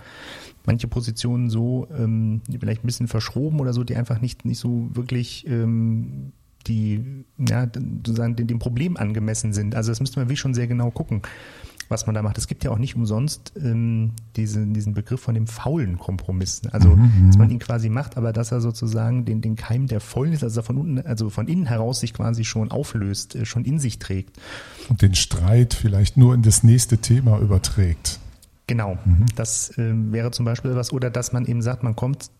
manche 0.64 0.88
Positionen 0.88 1.48
so 1.48 1.86
ähm, 1.96 2.40
vielleicht 2.58 2.82
ein 2.82 2.86
bisschen 2.86 3.06
verschroben 3.06 3.60
oder 3.60 3.72
so, 3.72 3.84
die 3.84 3.94
einfach 3.94 4.20
nicht 4.20 4.44
nicht 4.44 4.58
so 4.58 4.88
wirklich 4.94 5.46
ähm, 5.46 6.32
die 6.64 7.24
ja, 7.38 7.68
sozusagen 7.72 8.36
dem 8.36 8.58
Problem 8.58 8.96
angemessen 8.96 9.52
sind. 9.52 9.74
Also 9.74 9.90
das 9.90 10.00
müsste 10.00 10.18
man 10.18 10.28
wirklich 10.28 10.40
schon 10.40 10.54
sehr 10.54 10.66
genau 10.66 10.90
gucken, 10.90 11.22
was 11.88 12.06
man 12.06 12.14
da 12.14 12.22
macht. 12.22 12.38
Es 12.38 12.46
gibt 12.46 12.64
ja 12.64 12.70
auch 12.70 12.78
nicht 12.78 12.96
umsonst 12.96 13.52
ähm, 13.56 14.12
diesen, 14.36 14.74
diesen 14.74 14.94
Begriff 14.94 15.20
von 15.20 15.34
dem 15.34 15.46
faulen 15.46 15.98
Kompromiss. 15.98 16.62
Also 16.72 16.96
mhm, 16.96 17.28
dass 17.28 17.38
man 17.38 17.50
ihn 17.50 17.58
quasi 17.58 17.88
macht, 17.88 18.16
aber 18.16 18.32
dass 18.32 18.52
er 18.52 18.60
sozusagen 18.60 19.24
den, 19.24 19.40
den 19.40 19.56
Keim 19.56 19.86
der 19.86 20.00
Fäulnis, 20.00 20.42
also 20.42 20.62
von 20.62 20.78
unten, 20.78 21.06
also 21.06 21.30
von 21.30 21.46
innen 21.48 21.66
heraus 21.66 22.00
sich 22.00 22.14
quasi 22.14 22.44
schon 22.44 22.70
auflöst, 22.70 23.34
äh, 23.34 23.44
schon 23.44 23.64
in 23.64 23.78
sich 23.78 23.98
trägt. 23.98 24.38
Und 24.88 25.02
den 25.02 25.14
Streit 25.14 25.74
vielleicht 25.74 26.16
nur 26.16 26.34
in 26.34 26.42
das 26.42 26.62
nächste 26.62 26.98
Thema 26.98 27.38
überträgt. 27.38 28.18
Genau, 28.66 28.96
mhm. 29.04 29.26
das 29.34 29.76
äh, 29.76 29.92
wäre 29.94 30.30
zum 30.30 30.44
Beispiel 30.44 30.74
was, 30.74 30.92
oder 30.92 31.10
dass 31.10 31.32
man 31.32 31.44
eben 31.44 31.62
sagt, 31.62 31.82
man 31.82 31.94
kommt 31.96 32.30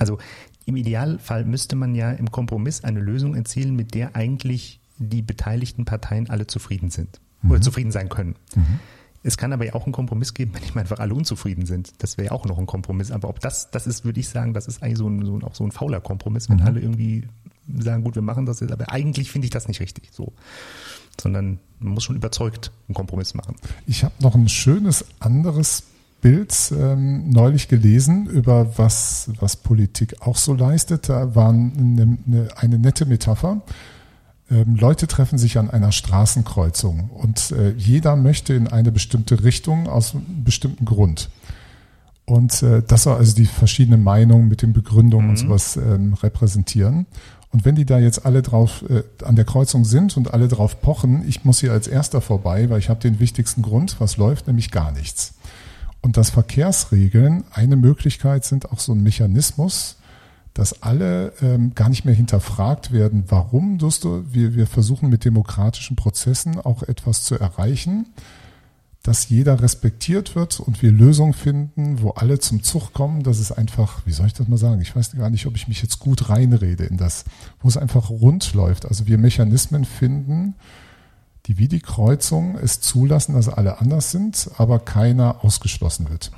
also 0.00 0.18
im 0.66 0.76
Idealfall 0.76 1.44
müsste 1.44 1.76
man 1.76 1.94
ja 1.94 2.10
im 2.10 2.30
Kompromiss 2.30 2.82
eine 2.84 3.00
Lösung 3.00 3.34
erzielen, 3.34 3.76
mit 3.76 3.94
der 3.94 4.16
eigentlich 4.16 4.80
die 4.98 5.22
beteiligten 5.22 5.84
Parteien 5.84 6.28
alle 6.28 6.46
zufrieden 6.46 6.90
sind 6.90 7.20
mhm. 7.42 7.52
oder 7.52 7.60
zufrieden 7.60 7.92
sein 7.92 8.08
können. 8.08 8.34
Mhm. 8.54 8.80
Es 9.22 9.36
kann 9.36 9.52
aber 9.52 9.66
ja 9.66 9.74
auch 9.74 9.84
einen 9.84 9.92
Kompromiss 9.92 10.32
geben, 10.34 10.52
wenn 10.72 10.80
einfach 10.80 10.98
alle 10.98 11.14
unzufrieden 11.14 11.66
sind. 11.66 11.92
Das 11.98 12.16
wäre 12.16 12.26
ja 12.26 12.32
auch 12.32 12.46
noch 12.46 12.58
ein 12.58 12.66
Kompromiss. 12.66 13.10
Aber 13.10 13.28
ob 13.28 13.40
das, 13.40 13.70
das 13.70 13.86
ist, 13.86 14.04
würde 14.04 14.20
ich 14.20 14.28
sagen, 14.28 14.54
das 14.54 14.66
ist 14.66 14.82
eigentlich 14.82 14.98
so 14.98 15.08
ein, 15.08 15.24
so 15.24 15.36
ein, 15.36 15.44
auch 15.44 15.54
so 15.54 15.64
ein 15.64 15.72
fauler 15.72 16.00
Kompromiss, 16.00 16.48
wenn 16.48 16.58
mhm. 16.58 16.66
alle 16.66 16.80
irgendwie 16.80 17.28
sagen, 17.78 18.02
gut, 18.02 18.14
wir 18.14 18.22
machen 18.22 18.46
das 18.46 18.60
jetzt, 18.60 18.72
aber 18.72 18.90
eigentlich 18.90 19.30
finde 19.30 19.44
ich 19.46 19.50
das 19.50 19.68
nicht 19.68 19.80
richtig 19.80 20.08
so. 20.12 20.32
Sondern 21.20 21.60
man 21.78 21.94
muss 21.94 22.04
schon 22.04 22.16
überzeugt 22.16 22.72
einen 22.88 22.94
Kompromiss 22.94 23.34
machen. 23.34 23.56
Ich 23.86 24.04
habe 24.04 24.14
noch 24.20 24.34
ein 24.34 24.48
schönes 24.48 25.04
anderes 25.20 25.84
Bild 26.20 26.54
ähm, 26.76 27.30
neulich 27.30 27.68
gelesen 27.68 28.26
über 28.26 28.78
was, 28.78 29.30
was 29.40 29.56
Politik 29.56 30.16
auch 30.20 30.36
so 30.36 30.54
leistet. 30.54 31.08
Da 31.08 31.34
war 31.34 31.50
eine, 31.50 32.18
eine, 32.26 32.48
eine 32.56 32.78
nette 32.78 33.06
Metapher. 33.06 33.62
Ähm, 34.50 34.76
Leute 34.76 35.06
treffen 35.06 35.38
sich 35.38 35.58
an 35.58 35.70
einer 35.70 35.92
Straßenkreuzung 35.92 37.10
und 37.10 37.52
äh, 37.52 37.70
jeder 37.76 38.16
möchte 38.16 38.54
in 38.54 38.68
eine 38.68 38.92
bestimmte 38.92 39.44
Richtung 39.44 39.88
aus 39.88 40.14
einem 40.14 40.44
bestimmten 40.44 40.84
Grund. 40.84 41.30
Und 42.26 42.62
äh, 42.62 42.82
das 42.86 43.04
soll 43.04 43.16
also 43.16 43.34
die 43.34 43.46
verschiedenen 43.46 44.02
Meinungen 44.02 44.48
mit 44.48 44.62
den 44.62 44.72
Begründungen 44.72 45.26
mhm. 45.26 45.30
und 45.30 45.36
sowas 45.36 45.76
ähm, 45.76 46.14
repräsentieren. 46.14 47.06
Und 47.52 47.64
wenn 47.64 47.74
die 47.74 47.84
da 47.84 47.98
jetzt 47.98 48.24
alle 48.24 48.42
drauf 48.42 48.84
äh, 48.88 49.02
an 49.24 49.34
der 49.34 49.44
Kreuzung 49.44 49.84
sind 49.84 50.16
und 50.16 50.32
alle 50.32 50.46
drauf 50.46 50.80
pochen, 50.80 51.28
ich 51.28 51.44
muss 51.44 51.60
hier 51.60 51.72
als 51.72 51.88
erster 51.88 52.20
vorbei, 52.20 52.70
weil 52.70 52.78
ich 52.78 52.88
habe 52.88 53.00
den 53.00 53.18
wichtigsten 53.18 53.62
Grund, 53.62 53.96
was 53.98 54.16
läuft, 54.16 54.46
nämlich 54.46 54.70
gar 54.70 54.92
nichts. 54.92 55.34
Und 56.02 56.16
dass 56.16 56.30
Verkehrsregeln 56.30 57.44
eine 57.52 57.76
Möglichkeit 57.76 58.44
sind, 58.44 58.72
auch 58.72 58.80
so 58.80 58.92
ein 58.92 59.02
Mechanismus, 59.02 59.96
dass 60.54 60.82
alle 60.82 61.32
ähm, 61.42 61.74
gar 61.74 61.88
nicht 61.88 62.04
mehr 62.04 62.14
hinterfragt 62.14 62.92
werden, 62.92 63.24
warum 63.28 63.78
du, 63.78 64.24
wir, 64.32 64.54
wir 64.54 64.66
versuchen 64.66 65.08
mit 65.08 65.24
demokratischen 65.24 65.96
Prozessen 65.96 66.58
auch 66.58 66.82
etwas 66.82 67.22
zu 67.22 67.38
erreichen, 67.38 68.06
dass 69.02 69.28
jeder 69.30 69.62
respektiert 69.62 70.34
wird 70.34 70.60
und 70.60 70.82
wir 70.82 70.92
Lösungen 70.92 71.32
finden, 71.32 72.02
wo 72.02 72.10
alle 72.10 72.38
zum 72.38 72.62
Zug 72.62 72.92
kommen, 72.92 73.22
dass 73.22 73.38
es 73.38 73.50
einfach, 73.50 74.02
wie 74.04 74.12
soll 74.12 74.26
ich 74.26 74.34
das 74.34 74.48
mal 74.48 74.58
sagen, 74.58 74.82
ich 74.82 74.94
weiß 74.94 75.12
gar 75.12 75.30
nicht, 75.30 75.46
ob 75.46 75.56
ich 75.56 75.68
mich 75.68 75.80
jetzt 75.82 76.00
gut 76.00 76.28
reinrede 76.28 76.84
in 76.84 76.98
das, 76.98 77.24
wo 77.60 77.68
es 77.68 77.78
einfach 77.78 78.10
rund 78.10 78.52
läuft. 78.52 78.84
Also 78.86 79.06
wir 79.06 79.16
Mechanismen 79.16 79.86
finden, 79.86 80.54
die 81.50 81.58
wie 81.58 81.66
die 81.66 81.80
Kreuzung 81.80 82.56
es 82.56 82.80
zulassen, 82.80 83.34
dass 83.34 83.48
alle 83.48 83.80
anders 83.80 84.12
sind, 84.12 84.48
aber 84.56 84.78
keiner 84.78 85.44
ausgeschlossen 85.44 86.08
wird. 86.08 86.30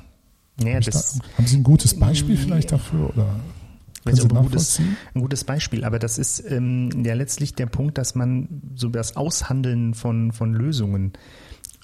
Ja, 0.59 0.79
das, 0.79 1.19
da, 1.19 1.37
haben 1.37 1.45
Sie 1.45 1.57
ein 1.57 1.63
gutes 1.63 1.99
Beispiel 1.99 2.35
vielleicht 2.35 2.71
dafür? 2.71 3.09
Oder 3.09 3.27
Sie 4.11 4.23
ein, 4.23 4.29
gutes, 4.29 4.79
ein 4.79 5.21
gutes 5.21 5.43
Beispiel, 5.43 5.83
aber 5.83 5.99
das 5.99 6.17
ist 6.17 6.43
ähm, 6.49 7.05
ja 7.05 7.13
letztlich 7.13 7.53
der 7.53 7.67
Punkt, 7.67 7.99
dass 7.99 8.15
man 8.15 8.49
so 8.75 8.89
das 8.89 9.15
Aushandeln 9.15 9.93
von, 9.93 10.31
von 10.31 10.51
Lösungen, 10.51 11.13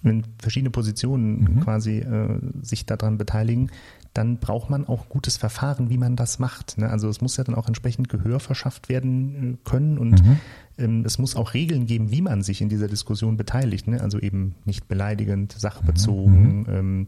wenn 0.01 0.23
verschiedene 0.39 0.71
Positionen 0.71 1.41
mhm. 1.41 1.59
quasi 1.59 1.99
äh, 1.99 2.39
sich 2.63 2.87
daran 2.87 3.19
beteiligen, 3.19 3.69
dann 4.19 4.37
braucht 4.37 4.69
man 4.69 4.85
auch 4.85 5.07
gutes 5.07 5.37
Verfahren, 5.37 5.89
wie 5.89 5.97
man 5.97 6.17
das 6.17 6.39
macht. 6.39 6.77
Ne? 6.77 6.89
Also 6.89 7.07
es 7.07 7.21
muss 7.21 7.37
ja 7.37 7.45
dann 7.45 7.55
auch 7.55 7.67
entsprechend 7.67 8.09
Gehör 8.09 8.41
verschafft 8.41 8.89
werden 8.89 9.53
äh, 9.53 9.57
können 9.69 9.97
und 9.97 10.25
mhm. 10.25 10.37
ähm, 10.77 11.03
es 11.05 11.19
muss 11.19 11.37
auch 11.37 11.53
Regeln 11.53 11.85
geben, 11.85 12.11
wie 12.11 12.21
man 12.21 12.41
sich 12.41 12.61
in 12.61 12.67
dieser 12.67 12.89
Diskussion 12.89 13.37
beteiligt. 13.37 13.87
Ne? 13.87 14.01
Also 14.01 14.19
eben 14.19 14.55
nicht 14.65 14.89
beleidigend, 14.89 15.53
sachbezogen. 15.53 16.59
Mhm. 16.59 16.65
Ähm, 16.69 17.07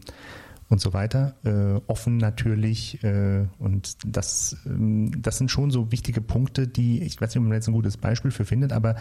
und 0.70 0.80
so 0.80 0.94
weiter. 0.94 1.34
Äh, 1.44 1.82
offen 1.86 2.16
natürlich. 2.16 3.04
Äh, 3.04 3.44
und 3.58 3.98
das, 4.06 4.56
ähm, 4.64 5.10
das 5.20 5.36
sind 5.36 5.50
schon 5.50 5.70
so 5.70 5.92
wichtige 5.92 6.22
Punkte, 6.22 6.66
die, 6.66 7.02
ich 7.02 7.20
weiß 7.20 7.28
nicht, 7.28 7.42
ob 7.42 7.42
man 7.42 7.52
jetzt 7.52 7.68
ein 7.68 7.74
gutes 7.74 7.98
Beispiel 7.98 8.30
für 8.30 8.46
findet, 8.46 8.72
aber 8.72 8.96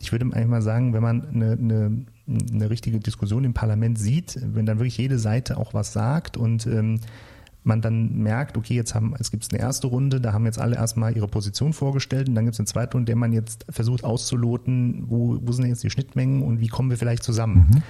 ich 0.00 0.10
würde 0.10 0.24
einfach 0.26 0.50
mal 0.50 0.62
sagen, 0.62 0.94
wenn 0.94 1.02
man 1.02 1.28
eine, 1.28 1.52
eine, 1.52 2.06
eine 2.52 2.70
richtige 2.70 2.98
Diskussion 2.98 3.44
im 3.44 3.54
Parlament 3.54 4.00
sieht, 4.00 4.36
wenn 4.42 4.66
dann 4.66 4.80
wirklich 4.80 4.98
jede 4.98 5.20
Seite 5.20 5.58
auch 5.58 5.74
was 5.74 5.92
sagt 5.92 6.36
und 6.36 6.66
ähm, 6.66 6.98
man 7.64 7.80
dann 7.80 8.18
merkt, 8.18 8.56
okay, 8.56 8.74
jetzt 8.74 8.94
haben, 8.94 9.14
es 9.18 9.30
gibt 9.30 9.46
eine 9.52 9.60
erste 9.60 9.86
Runde, 9.86 10.20
da 10.20 10.32
haben 10.32 10.46
jetzt 10.46 10.58
alle 10.58 10.76
erstmal 10.76 11.16
ihre 11.16 11.28
Position 11.28 11.72
vorgestellt 11.72 12.28
und 12.28 12.34
dann 12.34 12.44
gibt 12.44 12.54
es 12.54 12.60
eine 12.60 12.66
zweite 12.66 12.92
Runde, 12.94 13.02
in 13.02 13.06
der 13.06 13.16
man 13.16 13.32
jetzt 13.32 13.64
versucht 13.68 14.04
auszuloten, 14.04 15.04
wo, 15.08 15.38
wo 15.40 15.52
sind 15.52 15.66
jetzt 15.66 15.84
die 15.84 15.90
Schnittmengen 15.90 16.42
und 16.42 16.60
wie 16.60 16.68
kommen 16.68 16.90
wir 16.90 16.96
vielleicht 16.96 17.22
zusammen. 17.22 17.70
Mhm. 17.72 17.82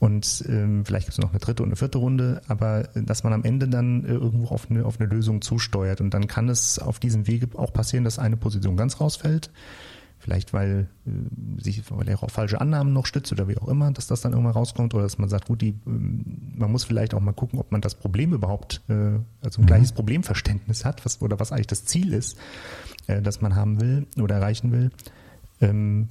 Und 0.00 0.44
ähm, 0.48 0.84
vielleicht 0.84 1.06
gibt 1.06 1.18
es 1.18 1.22
noch 1.22 1.30
eine 1.30 1.38
dritte 1.38 1.62
und 1.62 1.70
eine 1.70 1.76
vierte 1.76 1.98
Runde, 1.98 2.42
aber 2.48 2.94
äh, 2.96 3.02
dass 3.02 3.24
man 3.24 3.32
am 3.32 3.44
Ende 3.44 3.68
dann 3.68 4.04
äh, 4.04 4.08
irgendwo 4.08 4.48
auf 4.48 4.70
eine, 4.70 4.84
auf 4.84 5.00
eine 5.00 5.08
Lösung 5.08 5.40
zusteuert. 5.40 6.00
Und 6.00 6.12
dann 6.12 6.26
kann 6.26 6.48
es 6.48 6.78
auf 6.78 6.98
diesem 6.98 7.26
Wege 7.26 7.48
auch 7.56 7.72
passieren, 7.72 8.04
dass 8.04 8.18
eine 8.18 8.36
Position 8.36 8.76
ganz 8.76 9.00
rausfällt 9.00 9.50
Vielleicht 10.24 10.54
weil 10.54 10.88
äh, 11.06 11.62
sich 11.62 11.82
weil 11.90 12.08
er 12.08 12.22
auf 12.22 12.32
falsche 12.32 12.58
Annahmen 12.58 12.94
noch 12.94 13.04
stützt 13.04 13.30
oder 13.30 13.46
wie 13.46 13.58
auch 13.58 13.68
immer, 13.68 13.92
dass 13.92 14.06
das 14.06 14.22
dann 14.22 14.32
irgendwann 14.32 14.54
rauskommt 14.54 14.94
oder 14.94 15.02
dass 15.02 15.18
man 15.18 15.28
sagt, 15.28 15.48
gut, 15.48 15.60
die, 15.60 15.78
ähm, 15.86 16.54
man 16.56 16.72
muss 16.72 16.84
vielleicht 16.84 17.12
auch 17.12 17.20
mal 17.20 17.34
gucken, 17.34 17.58
ob 17.58 17.70
man 17.70 17.82
das 17.82 17.94
Problem 17.94 18.32
überhaupt, 18.32 18.80
äh, 18.88 19.18
also 19.42 19.60
ein 19.60 19.64
mhm. 19.64 19.66
gleiches 19.66 19.92
Problemverständnis 19.92 20.86
hat, 20.86 21.04
was 21.04 21.20
oder 21.20 21.38
was 21.40 21.52
eigentlich 21.52 21.66
das 21.66 21.84
Ziel 21.84 22.14
ist, 22.14 22.38
äh, 23.06 23.20
das 23.20 23.42
man 23.42 23.54
haben 23.54 23.82
will 23.82 24.06
oder 24.18 24.36
erreichen 24.36 24.72
will. 24.72 24.92
Ähm, 25.60 26.08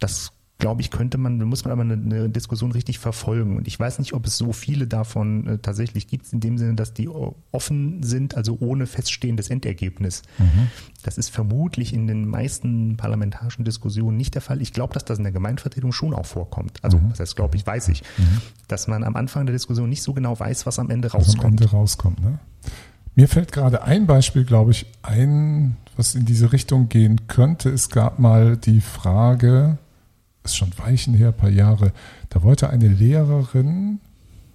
das 0.00 0.32
glaube 0.62 0.80
ich, 0.80 0.92
könnte 0.92 1.18
man, 1.18 1.38
muss 1.38 1.64
man 1.64 1.72
aber 1.72 1.82
eine, 1.82 1.94
eine, 1.94 2.30
Diskussion 2.30 2.70
richtig 2.70 3.00
verfolgen. 3.00 3.56
Und 3.56 3.66
ich 3.66 3.78
weiß 3.78 3.98
nicht, 3.98 4.14
ob 4.14 4.24
es 4.26 4.38
so 4.38 4.52
viele 4.52 4.86
davon 4.86 5.46
äh, 5.46 5.58
tatsächlich 5.58 6.06
gibt, 6.06 6.32
in 6.32 6.38
dem 6.38 6.56
Sinne, 6.56 6.74
dass 6.74 6.94
die 6.94 7.08
offen 7.50 8.02
sind, 8.04 8.36
also 8.36 8.56
ohne 8.60 8.86
feststehendes 8.86 9.50
Endergebnis. 9.50 10.22
Mhm. 10.38 10.68
Das 11.02 11.18
ist 11.18 11.30
vermutlich 11.30 11.92
in 11.92 12.06
den 12.06 12.28
meisten 12.28 12.96
parlamentarischen 12.96 13.64
Diskussionen 13.64 14.16
nicht 14.16 14.34
der 14.34 14.40
Fall. 14.40 14.62
Ich 14.62 14.72
glaube, 14.72 14.94
dass 14.94 15.04
das 15.04 15.18
in 15.18 15.24
der 15.24 15.32
Gemeindevertretung 15.32 15.92
schon 15.92 16.14
auch 16.14 16.26
vorkommt. 16.26 16.78
Also, 16.82 16.96
mhm. 16.96 17.10
das 17.10 17.18
heißt, 17.18 17.34
glaube 17.34 17.56
ich, 17.56 17.66
weiß 17.66 17.88
ich, 17.88 18.02
mhm. 18.16 18.40
dass 18.68 18.86
man 18.86 19.02
am 19.02 19.16
Anfang 19.16 19.44
der 19.46 19.52
Diskussion 19.52 19.88
nicht 19.88 20.02
so 20.02 20.14
genau 20.14 20.38
weiß, 20.38 20.64
was 20.64 20.78
am 20.78 20.90
Ende 20.90 21.10
rauskommt. 21.10 21.38
Was 21.38 21.44
am 21.44 21.50
Ende 21.50 21.70
rauskommt, 21.70 22.22
ne? 22.22 22.38
Mir 23.16 23.28
fällt 23.28 23.50
gerade 23.52 23.82
ein 23.82 24.06
Beispiel, 24.06 24.44
glaube 24.44 24.70
ich, 24.70 24.86
ein, 25.02 25.76
was 25.96 26.14
in 26.14 26.24
diese 26.24 26.52
Richtung 26.52 26.88
gehen 26.88 27.26
könnte. 27.26 27.68
Es 27.68 27.90
gab 27.90 28.18
mal 28.18 28.56
die 28.56 28.80
Frage, 28.80 29.76
ist 30.44 30.56
schon 30.56 30.70
Weichen 30.76 31.14
her, 31.14 31.32
paar 31.32 31.50
Jahre, 31.50 31.92
da 32.30 32.42
wollte 32.42 32.70
eine 32.70 32.88
Lehrerin 32.88 34.00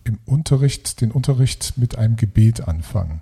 im 0.04 0.20
Unterricht, 0.26 1.02
den 1.02 1.12
Unterricht 1.12 1.74
mit 1.78 1.98
einem 1.98 2.16
Gebet 2.16 2.68
anfangen. 2.68 3.22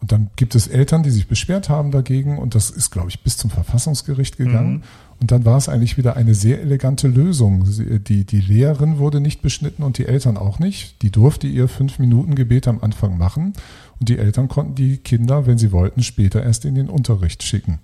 Und 0.00 0.10
dann 0.10 0.30
gibt 0.34 0.56
es 0.56 0.66
Eltern, 0.66 1.04
die 1.04 1.10
sich 1.10 1.28
beschwert 1.28 1.68
haben 1.68 1.92
dagegen 1.92 2.38
und 2.38 2.56
das 2.56 2.70
ist, 2.70 2.90
glaube 2.90 3.08
ich, 3.08 3.22
bis 3.22 3.36
zum 3.36 3.50
Verfassungsgericht 3.50 4.36
gegangen. 4.36 4.72
Mhm. 4.72 4.82
Und 5.20 5.30
dann 5.30 5.44
war 5.44 5.56
es 5.56 5.68
eigentlich 5.68 5.96
wieder 5.96 6.16
eine 6.16 6.34
sehr 6.34 6.60
elegante 6.60 7.06
Lösung. 7.06 7.64
Die, 8.08 8.24
die 8.24 8.40
Lehrerin 8.40 8.98
wurde 8.98 9.20
nicht 9.20 9.42
beschnitten 9.42 9.84
und 9.84 9.98
die 9.98 10.06
Eltern 10.06 10.36
auch 10.36 10.58
nicht. 10.58 11.00
Die 11.02 11.12
durfte 11.12 11.46
ihr 11.46 11.68
fünf 11.68 12.00
Minuten 12.00 12.34
Gebet 12.34 12.66
am 12.66 12.80
Anfang 12.80 13.16
machen 13.16 13.52
und 14.00 14.08
die 14.08 14.18
Eltern 14.18 14.48
konnten 14.48 14.74
die 14.74 14.96
Kinder, 14.96 15.46
wenn 15.46 15.58
sie 15.58 15.70
wollten, 15.70 16.02
später 16.02 16.42
erst 16.42 16.64
in 16.64 16.74
den 16.74 16.88
Unterricht 16.88 17.44
schicken. 17.44 17.78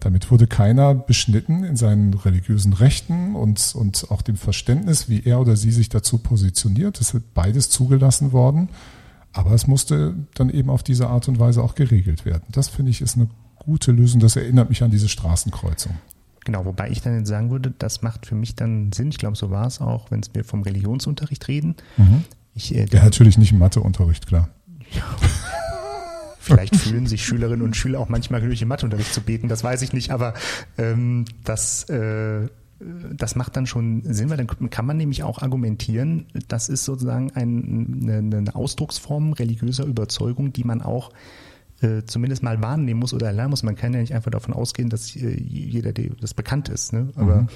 Damit 0.00 0.30
wurde 0.30 0.46
keiner 0.46 0.94
beschnitten 0.94 1.64
in 1.64 1.76
seinen 1.76 2.14
religiösen 2.14 2.72
Rechten 2.72 3.34
und, 3.34 3.74
und 3.74 4.10
auch 4.10 4.22
dem 4.22 4.36
Verständnis, 4.36 5.08
wie 5.08 5.24
er 5.24 5.40
oder 5.40 5.56
sie 5.56 5.72
sich 5.72 5.88
dazu 5.88 6.18
positioniert. 6.18 7.00
Es 7.00 7.14
ist 7.14 7.34
beides 7.34 7.68
zugelassen 7.68 8.32
worden. 8.32 8.68
Aber 9.32 9.52
es 9.52 9.66
musste 9.66 10.14
dann 10.34 10.50
eben 10.50 10.70
auf 10.70 10.82
diese 10.82 11.08
Art 11.08 11.28
und 11.28 11.38
Weise 11.38 11.62
auch 11.62 11.74
geregelt 11.74 12.24
werden. 12.24 12.44
Das 12.50 12.68
finde 12.68 12.90
ich 12.90 13.00
ist 13.00 13.16
eine 13.16 13.28
gute 13.58 13.92
Lösung. 13.92 14.20
Das 14.20 14.36
erinnert 14.36 14.68
mich 14.68 14.82
an 14.82 14.90
diese 14.90 15.08
Straßenkreuzung. 15.08 15.92
Genau, 16.44 16.64
wobei 16.64 16.88
ich 16.90 17.02
dann 17.02 17.26
sagen 17.26 17.50
würde, 17.50 17.74
das 17.76 18.02
macht 18.02 18.24
für 18.24 18.34
mich 18.34 18.54
dann 18.54 18.90
Sinn. 18.92 19.10
Ich 19.10 19.18
glaube, 19.18 19.36
so 19.36 19.50
war 19.50 19.66
es 19.66 19.80
auch, 19.80 20.10
wenn 20.10 20.22
wir 20.32 20.44
vom 20.44 20.62
Religionsunterricht 20.62 21.46
reden. 21.48 21.76
Mhm. 21.96 22.24
Ich, 22.54 22.74
äh, 22.74 22.86
ja, 22.90 23.04
natürlich 23.04 23.36
nicht 23.36 23.52
im 23.52 23.58
Matheunterricht, 23.58 24.26
klar. 24.26 24.48
Ja. 24.90 25.02
Vielleicht 26.48 26.76
fühlen 26.76 27.06
sich 27.06 27.24
Schülerinnen 27.24 27.62
und 27.62 27.76
Schüler 27.76 28.00
auch 28.00 28.08
manchmal 28.08 28.40
genug 28.40 28.60
im 28.60 28.68
Matheunterricht 28.68 29.12
zu 29.12 29.20
beten, 29.20 29.48
das 29.48 29.62
weiß 29.62 29.82
ich 29.82 29.92
nicht, 29.92 30.10
aber 30.10 30.34
ähm, 30.76 31.24
das, 31.44 31.84
äh, 31.88 32.48
das 33.14 33.36
macht 33.36 33.56
dann 33.56 33.66
schon 33.66 34.02
Sinn, 34.04 34.30
weil 34.30 34.36
dann 34.36 34.70
kann 34.70 34.86
man 34.86 34.96
nämlich 34.96 35.22
auch 35.22 35.42
argumentieren, 35.42 36.26
das 36.48 36.68
ist 36.68 36.84
sozusagen 36.84 37.32
ein, 37.32 38.00
eine, 38.02 38.36
eine 38.36 38.54
Ausdrucksform 38.54 39.32
religiöser 39.32 39.84
Überzeugung, 39.84 40.52
die 40.52 40.64
man 40.64 40.82
auch 40.82 41.12
äh, 41.80 42.02
zumindest 42.04 42.42
mal 42.42 42.60
wahrnehmen 42.60 43.00
muss 43.00 43.14
oder 43.14 43.26
erlernen 43.26 43.50
muss. 43.50 43.62
Man 43.62 43.76
kann 43.76 43.92
ja 43.92 44.00
nicht 44.00 44.14
einfach 44.14 44.30
davon 44.30 44.54
ausgehen, 44.54 44.88
dass 44.88 45.14
äh, 45.14 45.40
jeder 45.40 45.92
das 45.92 46.34
bekannt 46.34 46.68
ist. 46.68 46.92
Ne? 46.92 47.10
Aber 47.14 47.42
mhm. 47.42 47.48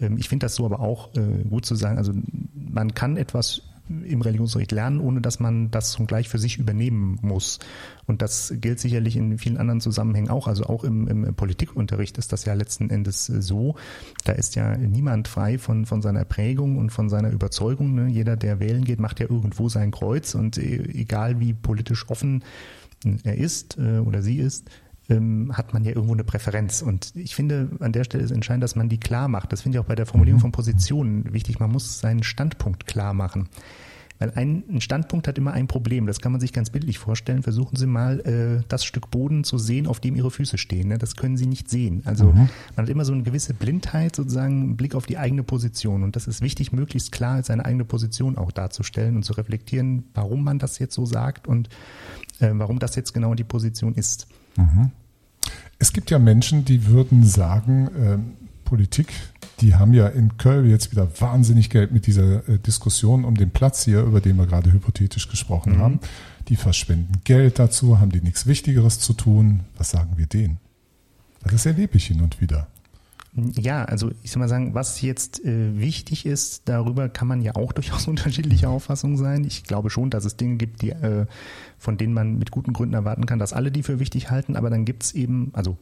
ähm, 0.00 0.18
ich 0.18 0.28
finde 0.28 0.46
das 0.46 0.54
so 0.54 0.64
aber 0.64 0.80
auch 0.80 1.14
äh, 1.14 1.44
gut 1.48 1.66
zu 1.66 1.74
sagen. 1.74 1.98
Also 1.98 2.12
man 2.54 2.94
kann 2.94 3.16
etwas 3.16 3.62
im 4.04 4.22
Religionsunterricht 4.22 4.72
lernen, 4.72 5.00
ohne 5.00 5.20
dass 5.20 5.40
man 5.40 5.70
das 5.70 5.96
schon 5.96 6.06
gleich 6.06 6.28
für 6.28 6.38
sich 6.38 6.58
übernehmen 6.58 7.18
muss. 7.22 7.58
Und 8.06 8.22
das 8.22 8.54
gilt 8.56 8.80
sicherlich 8.80 9.16
in 9.16 9.38
vielen 9.38 9.56
anderen 9.56 9.80
Zusammenhängen 9.80 10.30
auch. 10.30 10.46
Also 10.46 10.64
auch 10.64 10.84
im, 10.84 11.08
im 11.08 11.34
Politikunterricht 11.34 12.18
ist 12.18 12.32
das 12.32 12.44
ja 12.44 12.54
letzten 12.54 12.90
Endes 12.90 13.26
so. 13.26 13.76
Da 14.24 14.32
ist 14.32 14.54
ja 14.54 14.76
niemand 14.76 15.28
frei 15.28 15.58
von, 15.58 15.86
von 15.86 16.02
seiner 16.02 16.24
Prägung 16.24 16.78
und 16.78 16.90
von 16.90 17.08
seiner 17.08 17.30
Überzeugung. 17.30 17.94
Ne? 17.94 18.08
Jeder, 18.08 18.36
der 18.36 18.60
wählen 18.60 18.84
geht, 18.84 19.00
macht 19.00 19.20
ja 19.20 19.26
irgendwo 19.28 19.68
sein 19.68 19.90
Kreuz. 19.90 20.34
Und 20.34 20.58
äh, 20.58 20.82
egal 20.92 21.40
wie 21.40 21.52
politisch 21.52 22.08
offen 22.08 22.44
er 23.24 23.36
ist 23.36 23.78
äh, 23.78 23.98
oder 23.98 24.22
sie 24.22 24.38
ist, 24.38 24.70
ähm, 25.10 25.52
hat 25.56 25.74
man 25.74 25.84
ja 25.84 25.90
irgendwo 25.90 26.14
eine 26.14 26.24
Präferenz. 26.24 26.82
Und 26.82 27.12
ich 27.14 27.34
finde, 27.34 27.68
an 27.80 27.92
der 27.92 28.04
Stelle 28.04 28.24
ist 28.24 28.30
entscheidend, 28.30 28.62
dass 28.62 28.76
man 28.76 28.88
die 28.88 28.98
klar 28.98 29.28
macht. 29.28 29.52
Das 29.52 29.62
finde 29.62 29.76
ich 29.76 29.84
auch 29.84 29.88
bei 29.88 29.96
der 29.96 30.06
Formulierung 30.06 30.38
mhm. 30.38 30.42
von 30.42 30.52
Positionen 30.52 31.32
wichtig. 31.32 31.60
Man 31.60 31.70
muss 31.70 32.00
seinen 32.00 32.22
Standpunkt 32.22 32.86
klar 32.86 33.12
machen. 33.12 33.48
Weil 34.20 34.32
ein, 34.34 34.80
Standpunkt 34.80 35.26
hat 35.26 35.38
immer 35.38 35.52
ein 35.52 35.66
Problem. 35.66 36.06
Das 36.06 36.20
kann 36.20 36.30
man 36.30 36.42
sich 36.42 36.52
ganz 36.52 36.68
bildlich 36.68 36.98
vorstellen. 36.98 37.42
Versuchen 37.42 37.76
Sie 37.76 37.86
mal, 37.86 38.20
äh, 38.20 38.62
das 38.68 38.84
Stück 38.84 39.10
Boden 39.10 39.44
zu 39.44 39.56
sehen, 39.56 39.86
auf 39.86 39.98
dem 39.98 40.14
Ihre 40.14 40.30
Füße 40.30 40.58
stehen. 40.58 40.88
Ne? 40.88 40.98
Das 40.98 41.16
können 41.16 41.38
Sie 41.38 41.46
nicht 41.46 41.70
sehen. 41.70 42.02
Also 42.04 42.26
mhm. 42.26 42.50
man 42.76 42.84
hat 42.84 42.90
immer 42.90 43.06
so 43.06 43.14
eine 43.14 43.22
gewisse 43.22 43.54
Blindheit, 43.54 44.14
sozusagen 44.14 44.60
einen 44.60 44.76
Blick 44.76 44.94
auf 44.94 45.06
die 45.06 45.16
eigene 45.16 45.42
Position. 45.42 46.02
Und 46.02 46.16
das 46.16 46.26
ist 46.26 46.42
wichtig, 46.42 46.70
möglichst 46.70 47.12
klar 47.12 47.42
seine 47.42 47.64
eigene 47.64 47.86
Position 47.86 48.36
auch 48.36 48.52
darzustellen 48.52 49.16
und 49.16 49.22
zu 49.22 49.32
reflektieren, 49.32 50.04
warum 50.12 50.44
man 50.44 50.58
das 50.58 50.78
jetzt 50.78 50.94
so 50.94 51.06
sagt 51.06 51.48
und 51.48 51.70
äh, 52.40 52.50
warum 52.52 52.78
das 52.78 52.96
jetzt 52.96 53.14
genau 53.14 53.34
die 53.34 53.44
Position 53.44 53.94
ist. 53.94 54.26
Mhm. 54.56 54.90
Es 55.80 55.94
gibt 55.94 56.10
ja 56.10 56.18
Menschen, 56.18 56.66
die 56.66 56.86
würden 56.86 57.24
sagen, 57.24 57.88
äh, 57.96 58.18
Politik, 58.68 59.08
die 59.60 59.74
haben 59.74 59.94
ja 59.94 60.06
in 60.06 60.36
Köln 60.36 60.68
jetzt 60.68 60.92
wieder 60.92 61.08
wahnsinnig 61.20 61.70
Geld 61.70 61.90
mit 61.90 62.06
dieser 62.06 62.46
äh, 62.48 62.58
Diskussion 62.58 63.24
um 63.24 63.34
den 63.34 63.50
Platz 63.50 63.86
hier, 63.86 64.02
über 64.02 64.20
den 64.20 64.36
wir 64.36 64.46
gerade 64.46 64.70
hypothetisch 64.72 65.28
gesprochen 65.28 65.76
mhm. 65.76 65.80
haben. 65.80 66.00
Die 66.48 66.56
verschwenden 66.56 67.22
Geld 67.24 67.58
dazu, 67.58 67.98
haben 67.98 68.12
die 68.12 68.20
nichts 68.20 68.46
Wichtigeres 68.46 69.00
zu 69.00 69.14
tun. 69.14 69.60
Was 69.78 69.90
sagen 69.90 70.12
wir 70.16 70.26
denen? 70.26 70.58
Das 71.42 71.64
erlebe 71.64 71.96
ich 71.96 72.06
hin 72.06 72.20
und 72.20 72.42
wieder. 72.42 72.66
Ja, 73.32 73.84
also 73.84 74.10
ich 74.22 74.32
soll 74.32 74.40
mal 74.40 74.48
sagen, 74.48 74.74
was 74.74 75.00
jetzt 75.02 75.44
äh, 75.44 75.78
wichtig 75.78 76.26
ist, 76.26 76.68
darüber 76.68 77.08
kann 77.08 77.28
man 77.28 77.42
ja 77.42 77.54
auch 77.54 77.72
durchaus 77.74 78.08
unterschiedliche 78.08 78.68
Auffassungen 78.68 79.16
sein. 79.16 79.44
Ich 79.44 79.64
glaube 79.64 79.90
schon, 79.90 80.10
dass 80.10 80.24
es 80.24 80.36
Dinge 80.36 80.56
gibt, 80.56 80.82
die, 80.82 80.90
äh, 80.90 81.26
von 81.78 81.96
denen 81.96 82.12
man 82.12 82.38
mit 82.38 82.50
guten 82.50 82.72
Gründen 82.72 82.94
erwarten 82.94 83.26
kann, 83.26 83.38
dass 83.38 83.52
alle 83.52 83.70
die 83.70 83.82
für 83.82 84.00
wichtig 84.00 84.30
halten, 84.30 84.56
aber 84.56 84.70
dann 84.70 84.84
gibt 84.84 85.04
es 85.04 85.12
eben, 85.12 85.50
also 85.52 85.78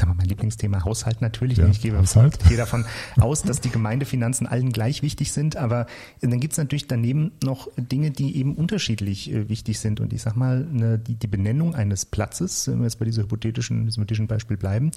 ich 0.00 0.02
sage 0.02 0.14
mal, 0.14 0.16
mein 0.16 0.28
Lieblingsthema 0.28 0.82
Haushalt 0.82 1.20
natürlich. 1.20 1.58
Ja, 1.58 1.66
ich 1.66 1.82
gehe, 1.82 1.96
Haushalt. 1.96 2.38
gehe 2.48 2.56
davon 2.56 2.86
aus, 3.18 3.42
dass 3.42 3.60
die 3.60 3.68
Gemeindefinanzen 3.68 4.46
allen 4.46 4.72
gleich 4.72 5.02
wichtig 5.02 5.30
sind, 5.30 5.56
aber 5.56 5.84
dann 6.22 6.40
gibt 6.40 6.54
es 6.54 6.58
natürlich 6.58 6.86
daneben 6.86 7.32
noch 7.44 7.68
Dinge, 7.76 8.10
die 8.10 8.38
eben 8.38 8.54
unterschiedlich 8.54 9.30
äh, 9.30 9.50
wichtig 9.50 9.78
sind. 9.78 10.00
Und 10.00 10.14
ich 10.14 10.22
sage 10.22 10.38
mal, 10.38 10.66
eine, 10.72 10.98
die, 10.98 11.16
die 11.16 11.26
Benennung 11.26 11.74
eines 11.74 12.06
Platzes, 12.06 12.66
wenn 12.66 12.78
wir 12.78 12.84
jetzt 12.84 12.98
bei 12.98 13.04
diesem 13.04 13.24
hypothetischen, 13.24 13.84
diesem 13.84 14.00
hypothetischen 14.00 14.26
Beispiel 14.26 14.56
bleiben, 14.56 14.90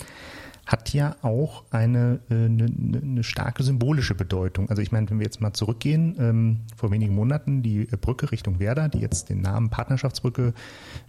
hat 0.66 0.94
ja 0.94 1.18
auch 1.22 1.66
eine, 1.72 2.22
eine, 2.30 2.64
äh, 2.64 3.02
eine 3.02 3.24
starke 3.26 3.64
symbolische 3.64 4.16
Bedeutung. 4.16 4.70
Also 4.70 4.82
ich 4.82 4.94
meine, 4.94 5.10
wenn 5.10 5.20
wir 5.20 5.26
jetzt 5.26 5.42
mal 5.42 5.52
zurückgehen, 5.52 6.16
ähm, 6.18 6.60
vor 6.78 6.92
wenigen 6.92 7.14
Monaten 7.14 7.62
die 7.62 7.86
Brücke 8.00 8.32
Richtung 8.32 8.60
Werder, 8.60 8.88
die 8.88 9.00
jetzt 9.00 9.30
den 9.30 9.42
Namen 9.42 9.70
Partnerschaftsbrücke 9.70 10.54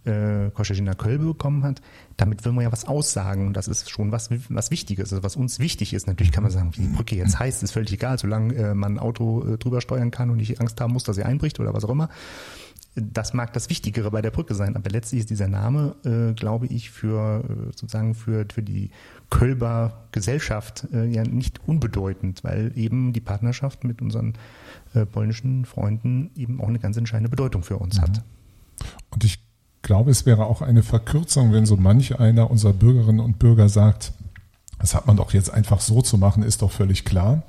äh, 0.05 0.51
Koschegina 0.51 0.95
Kölbe 0.95 1.27
bekommen 1.27 1.63
hat, 1.63 1.81
damit 2.17 2.45
will 2.45 2.53
man 2.53 2.65
ja 2.65 2.73
was 2.73 2.85
aussagen. 2.85 3.53
Das 3.53 3.69
ist 3.69 3.91
schon 3.91 4.13
was, 4.13 4.31
was 4.49 4.71
Wichtiges, 4.71 5.13
also 5.13 5.23
was 5.23 5.37
uns 5.37 5.59
wichtig 5.59 5.93
ist. 5.93 6.07
Natürlich 6.07 6.33
kann 6.33 6.43
man 6.43 6.53
sagen, 6.53 6.71
wie 6.77 6.83
die 6.83 6.89
Brücke 6.89 7.17
jetzt 7.17 7.39
heißt, 7.39 7.63
ist 7.63 7.73
völlig 7.73 7.93
egal, 7.93 8.19
solange 8.19 8.55
äh, 8.55 8.75
man 8.75 8.95
ein 8.95 8.99
Auto 8.99 9.45
äh, 9.45 9.59
drüber 9.59 9.81
steuern 9.81 10.11
kann 10.11 10.31
und 10.31 10.37
nicht 10.37 10.61
Angst 10.61 10.81
haben 10.81 10.93
muss, 10.93 11.05
dass 11.05 11.17
sie 11.17 11.25
einbricht 11.25 11.61
oder 11.61 11.75
was 11.75 11.85
auch 11.85 11.91
immer 11.91 12.09
das 12.97 13.35
mag 13.35 13.53
das 13.53 13.71
Wichtigere 13.71 14.13
bei 14.13 14.23
der 14.23 14.31
Brücke 14.31 14.55
sein, 14.55 14.77
aber 14.77 14.89
letztlich 14.89 15.19
ist 15.19 15.31
dieser 15.31 15.49
Name, 15.49 15.97
äh, 16.05 16.33
glaube 16.33 16.67
ich, 16.67 16.91
für 16.91 17.43
äh, 17.43 17.65
sozusagen 17.77 18.15
für, 18.15 18.47
für 18.55 18.63
die 18.63 18.91
Kölber 19.31 20.07
Gesellschaft 20.13 20.87
ja 20.93 21.25
nicht 21.25 21.61
unbedeutend, 21.67 22.45
weil 22.45 22.71
eben 22.77 23.13
die 23.13 23.21
Partnerschaft 23.21 23.83
mit 23.83 24.01
unseren 24.01 24.35
polnischen 25.11 25.65
Freunden 25.65 26.31
eben 26.37 26.61
auch 26.61 26.69
eine 26.69 26.79
ganz 26.79 26.97
entscheidende 26.97 27.31
Bedeutung 27.31 27.65
für 27.65 27.79
uns 27.79 27.97
mhm. 27.97 28.03
hat. 28.03 28.25
Und 29.11 29.25
ich 29.25 29.44
glaube, 29.85 30.11
es 30.11 30.27
wäre 30.27 30.47
auch 30.47 30.61
eine 30.61 30.83
Verkürzung, 30.83 31.53
wenn 31.53 31.65
so 31.65 31.77
manch 31.77 32.19
einer 32.19 32.51
unserer 32.51 32.73
Bürgerinnen 32.73 33.21
und 33.21 33.39
Bürger 33.39 33.69
sagt, 33.69 34.13
das 34.81 34.97
hat 34.97 35.07
man 35.07 35.17
doch 35.17 35.33
jetzt 35.33 35.55
einfach 35.55 35.81
so 35.81 36.03
zu 36.03 36.19
machen, 36.19 36.43
ist 36.43 36.63
doch 36.63 36.73
völlig 36.73 37.05
klar. 37.05 37.45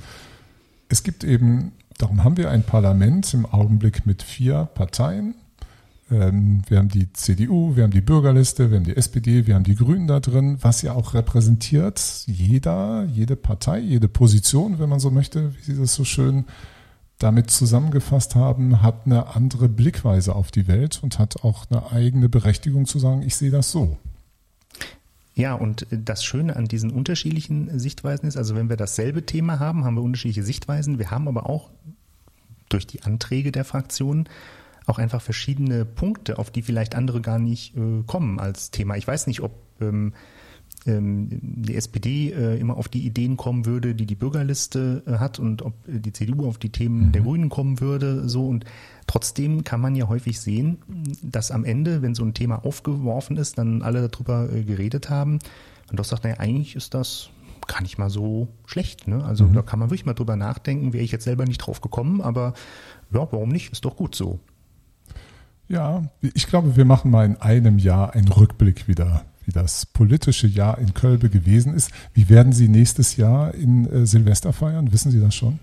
Es 0.88 1.02
gibt 1.02 1.24
eben 1.24 1.72
Darum 1.98 2.24
haben 2.24 2.38
wir 2.38 2.50
ein 2.50 2.64
Parlament 2.64 3.34
im 3.34 3.46
Augenblick 3.46 4.06
mit 4.06 4.22
vier 4.22 4.68
Parteien. 4.74 5.36
Ähm, 6.12 6.62
wir 6.68 6.78
haben 6.78 6.90
die 6.90 7.12
CDU, 7.14 7.76
wir 7.76 7.84
haben 7.84 7.92
die 7.92 8.02
Bürgerliste, 8.02 8.70
wir 8.70 8.78
haben 8.78 8.84
die 8.84 8.98
SPD, 8.98 9.48
wir 9.48 9.56
haben 9.56 9.64
die 9.64 9.76
Grünen 9.76 10.08
da 10.08 10.20
drin, 10.20 10.58
was 10.62 10.82
ja 10.82 10.94
auch 10.94 11.14
repräsentiert, 11.14 12.02
jeder, 12.28 13.06
jede 13.06 13.36
Partei, 13.38 13.80
jede 13.80 14.10
Position, 14.10 14.78
wenn 14.78 14.90
man 14.90 15.00
so 15.00 15.10
möchte, 15.10 15.56
wie 15.56 15.62
Sie 15.62 15.78
das 15.78 15.96
so 15.96 16.04
schön 16.04 16.46
damit 17.20 17.50
zusammengefasst 17.50 18.36
haben, 18.36 18.82
hat 18.82 19.06
eine 19.06 19.36
andere 19.36 19.70
Blickweise 19.70 20.36
auf 20.36 20.52
die 20.52 20.68
Welt 20.68 21.00
und 21.02 21.18
hat 21.18 21.44
auch 21.44 21.66
eine 21.70 21.92
eigene 21.92 22.30
Berechtigung 22.30 22.86
zu 22.86 23.00
sagen, 23.00 23.22
ich 23.22 23.36
sehe 23.36 23.52
das 23.52 23.72
so. 23.72 23.98
Ja, 25.34 25.54
und 25.54 25.86
das 25.92 26.24
Schöne 26.24 26.56
an 26.56 26.66
diesen 26.66 26.92
unterschiedlichen 26.92 27.78
Sichtweisen 27.78 28.28
ist, 28.28 28.38
also 28.38 28.56
wenn 28.56 28.70
wir 28.70 28.78
dasselbe 28.78 29.26
Thema 29.26 29.60
haben, 29.60 29.84
haben 29.84 29.96
wir 29.96 30.02
unterschiedliche 30.02 30.44
Sichtweisen. 30.44 30.98
Wir 30.98 31.12
haben 31.12 31.28
aber 31.28 31.50
auch 31.50 31.70
durch 32.70 32.88
die 32.88 33.04
Anträge 33.04 33.52
der 33.52 33.66
Fraktionen 33.66 34.30
auch 34.86 34.98
einfach 34.98 35.22
verschiedene 35.22 35.84
Punkte, 35.84 36.38
auf 36.38 36.52
die 36.52 36.62
vielleicht 36.62 36.96
andere 36.96 37.22
gar 37.22 37.40
nicht 37.40 37.76
äh, 37.76 38.04
kommen 38.06 38.40
als 38.40 38.72
Thema. 38.72 38.96
Ich 38.96 39.08
weiß 39.08 39.28
nicht, 39.28 39.42
ob 39.42 39.52
ähm, 39.82 40.14
die 40.86 41.76
SPD 41.76 42.32
äh, 42.32 42.60
immer 42.60 42.78
auf 42.78 42.88
die 42.88 43.06
Ideen 43.06 43.38
kommen 43.38 43.66
würde, 43.66 43.96
die 43.96 44.06
die 44.06 44.16
Bürgerliste 44.16 45.04
äh, 45.08 45.14
hat 45.14 45.40
und 45.40 45.64
ob 45.64 45.74
die 45.88 46.14
CDU 46.14 46.48
auf 46.48 46.60
die 46.60 46.70
Themen 46.72 47.08
mhm. 47.08 47.12
der 47.12 47.22
Grünen 47.24 47.50
kommen 47.50 47.80
würde, 47.80 48.30
so 48.30 48.48
und 48.48 48.66
trotzdem 49.08 49.64
kann 49.64 49.82
man 49.82 49.96
ja 49.96 50.08
häufig 50.08 50.40
sehen, 50.40 50.78
dass 51.24 51.50
am 51.50 51.66
Ende, 51.66 52.02
wenn 52.02 52.14
so 52.14 52.24
ein 52.24 52.36
Thema 52.36 52.64
aufgeworfen 52.64 53.38
ist, 53.38 53.58
dann 53.58 53.82
alle 53.82 54.08
darüber 54.10 54.52
äh, 54.52 54.64
geredet 54.64 55.10
haben 55.10 55.40
und 55.90 56.00
doch 56.00 56.06
sagt, 56.06 56.24
naja, 56.24 56.38
eigentlich 56.38 56.76
ist 56.76 56.94
das 56.94 57.30
gar 57.68 57.82
nicht 57.82 57.98
mal 57.98 58.12
so 58.12 58.48
schlecht. 58.68 59.08
Ne? 59.08 59.24
Also 59.24 59.46
mhm. 59.46 59.54
da 59.54 59.62
kann 59.64 59.80
man 59.80 59.90
wirklich 59.90 60.06
mal 60.06 60.14
drüber 60.14 60.36
nachdenken, 60.36 60.94
wäre 60.94 61.04
ich 61.04 61.12
jetzt 61.12 61.24
selber 61.24 61.46
nicht 61.46 61.58
drauf 61.58 61.82
gekommen, 61.82 62.22
aber 62.22 62.54
ja, 63.12 63.28
warum 63.32 63.50
nicht? 63.50 63.72
Ist 63.72 63.86
doch 63.86 63.96
gut 63.96 64.14
so. 64.14 64.40
Ja, 65.68 66.04
ich 66.22 66.46
glaube, 66.46 66.76
wir 66.76 66.86
machen 66.86 67.10
mal 67.10 67.26
in 67.26 67.38
einem 67.38 67.80
Jahr 67.80 68.14
einen 68.14 68.28
Rückblick 68.28 68.88
wieder 68.88 69.26
wie 69.46 69.52
das 69.52 69.86
politische 69.86 70.48
Jahr 70.48 70.78
in 70.78 70.94
Kölbe 70.94 71.30
gewesen 71.30 71.74
ist. 71.74 71.92
Wie 72.14 72.30
werden 72.30 72.54
Sie 72.54 72.68
nächstes 72.68 73.16
Jahr 73.18 73.54
in 73.54 73.86
äh, 73.86 74.06
Silvester 74.06 74.54
feiern? 74.54 74.92
Wissen 74.92 75.12
Sie 75.12 75.20
das 75.20 75.36
schon? 75.36 75.60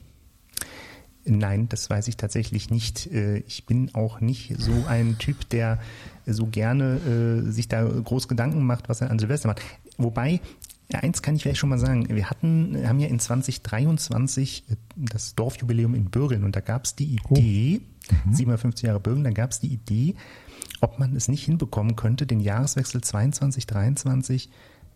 Nein, 1.24 1.68
das 1.68 1.88
weiß 1.88 2.08
ich 2.08 2.16
tatsächlich 2.16 2.70
nicht. 2.70 3.06
Äh, 3.12 3.38
ich 3.46 3.66
bin 3.66 3.94
auch 3.94 4.20
nicht 4.20 4.54
so 4.58 4.72
ein 4.88 5.18
Typ, 5.18 5.48
der 5.50 5.78
so 6.26 6.46
gerne 6.46 7.44
äh, 7.46 7.50
sich 7.50 7.68
da 7.68 7.84
groß 7.84 8.28
Gedanken 8.28 8.64
macht, 8.64 8.88
was 8.88 9.00
er 9.00 9.10
an 9.10 9.18
Silvester 9.18 9.48
macht. 9.48 9.62
Wobei, 9.98 10.40
eins 10.92 11.22
kann 11.22 11.36
ich 11.36 11.42
vielleicht 11.42 11.58
schon 11.58 11.68
mal 11.68 11.78
sagen. 11.78 12.08
Wir 12.08 12.28
hatten, 12.28 12.76
haben 12.86 12.98
ja 12.98 13.08
in 13.08 13.20
2023 13.20 14.64
äh, 14.70 14.76
das 14.96 15.34
Dorfjubiläum 15.34 15.94
in 15.94 16.06
Bürgeln 16.06 16.44
und 16.44 16.56
da 16.56 16.60
gab 16.60 16.84
es 16.84 16.96
die 16.96 17.18
oh. 17.28 17.36
Idee, 17.36 17.82
oh. 18.10 18.28
mhm. 18.28 18.34
57 18.34 18.86
Jahre 18.86 19.00
Bürgeln, 19.00 19.24
da 19.24 19.30
gab 19.30 19.50
es 19.50 19.60
die 19.60 19.72
Idee, 19.72 20.16
ob 20.80 20.98
man 20.98 21.14
es 21.16 21.28
nicht 21.28 21.44
hinbekommen 21.44 21.96
könnte, 21.96 22.26
den 22.26 22.40
Jahreswechsel 22.40 23.00
22, 23.00 23.66
23 23.66 24.50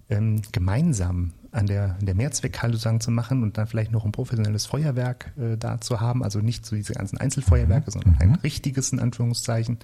ähm, 0.09 0.43
gemeinsam 0.53 1.33
an 1.53 1.67
der, 1.67 1.97
der 2.01 2.15
Mehrzweckhalle 2.15 2.75
sozusagen 2.75 3.01
zu 3.01 3.11
machen 3.11 3.43
und 3.43 3.59
dann 3.59 3.67
vielleicht 3.67 3.93
noch 3.93 4.05
ein 4.05 4.13
professionelles 4.13 4.67
Feuerwerk 4.67 5.33
äh, 5.39 5.57
da 5.57 5.81
zu 5.81 6.01
haben, 6.01 6.23
also 6.23 6.41
nicht 6.41 6.67
so 6.67 6.77
diese 6.77 6.93
ganzen 6.93 7.19
Einzelfeuerwerke, 7.19 7.91
sondern 7.91 8.13
mhm. 8.13 8.21
ein 8.21 8.35
richtiges 8.37 8.93
in 8.93 9.01
Anführungszeichen. 9.01 9.79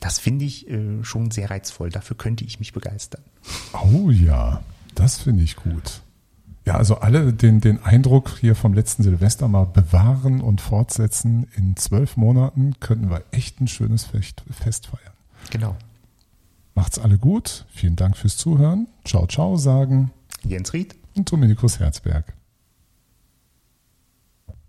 Das 0.00 0.18
finde 0.18 0.44
ich 0.44 0.68
äh, 0.68 1.02
schon 1.04 1.30
sehr 1.30 1.50
reizvoll. 1.50 1.90
Dafür 1.90 2.16
könnte 2.16 2.44
ich 2.44 2.58
mich 2.58 2.72
begeistern. 2.72 3.22
Oh 3.72 4.10
ja, 4.10 4.62
das 4.94 5.18
finde 5.18 5.42
ich 5.42 5.56
gut. 5.56 6.02
Ja, 6.68 6.74
also 6.74 6.96
alle 6.96 7.32
den, 7.32 7.62
den 7.62 7.82
Eindruck 7.82 8.36
hier 8.40 8.54
vom 8.54 8.74
letzten 8.74 9.02
Silvester 9.02 9.48
mal 9.48 9.64
bewahren 9.64 10.42
und 10.42 10.60
fortsetzen. 10.60 11.46
In 11.56 11.76
zwölf 11.76 12.18
Monaten 12.18 12.74
könnten 12.78 13.08
wir 13.08 13.24
echt 13.30 13.58
ein 13.62 13.68
schönes 13.68 14.04
Fest, 14.04 14.42
Fest 14.50 14.88
feiern. 14.88 15.14
Genau. 15.48 15.76
Macht's 16.74 16.98
alle 16.98 17.16
gut. 17.16 17.64
Vielen 17.70 17.96
Dank 17.96 18.18
fürs 18.18 18.36
Zuhören. 18.36 18.86
Ciao, 19.06 19.26
ciao 19.26 19.56
sagen. 19.56 20.10
Jens 20.44 20.74
Ried 20.74 20.94
und 21.16 21.32
Dominikus 21.32 21.80
Herzberg. 21.80 22.34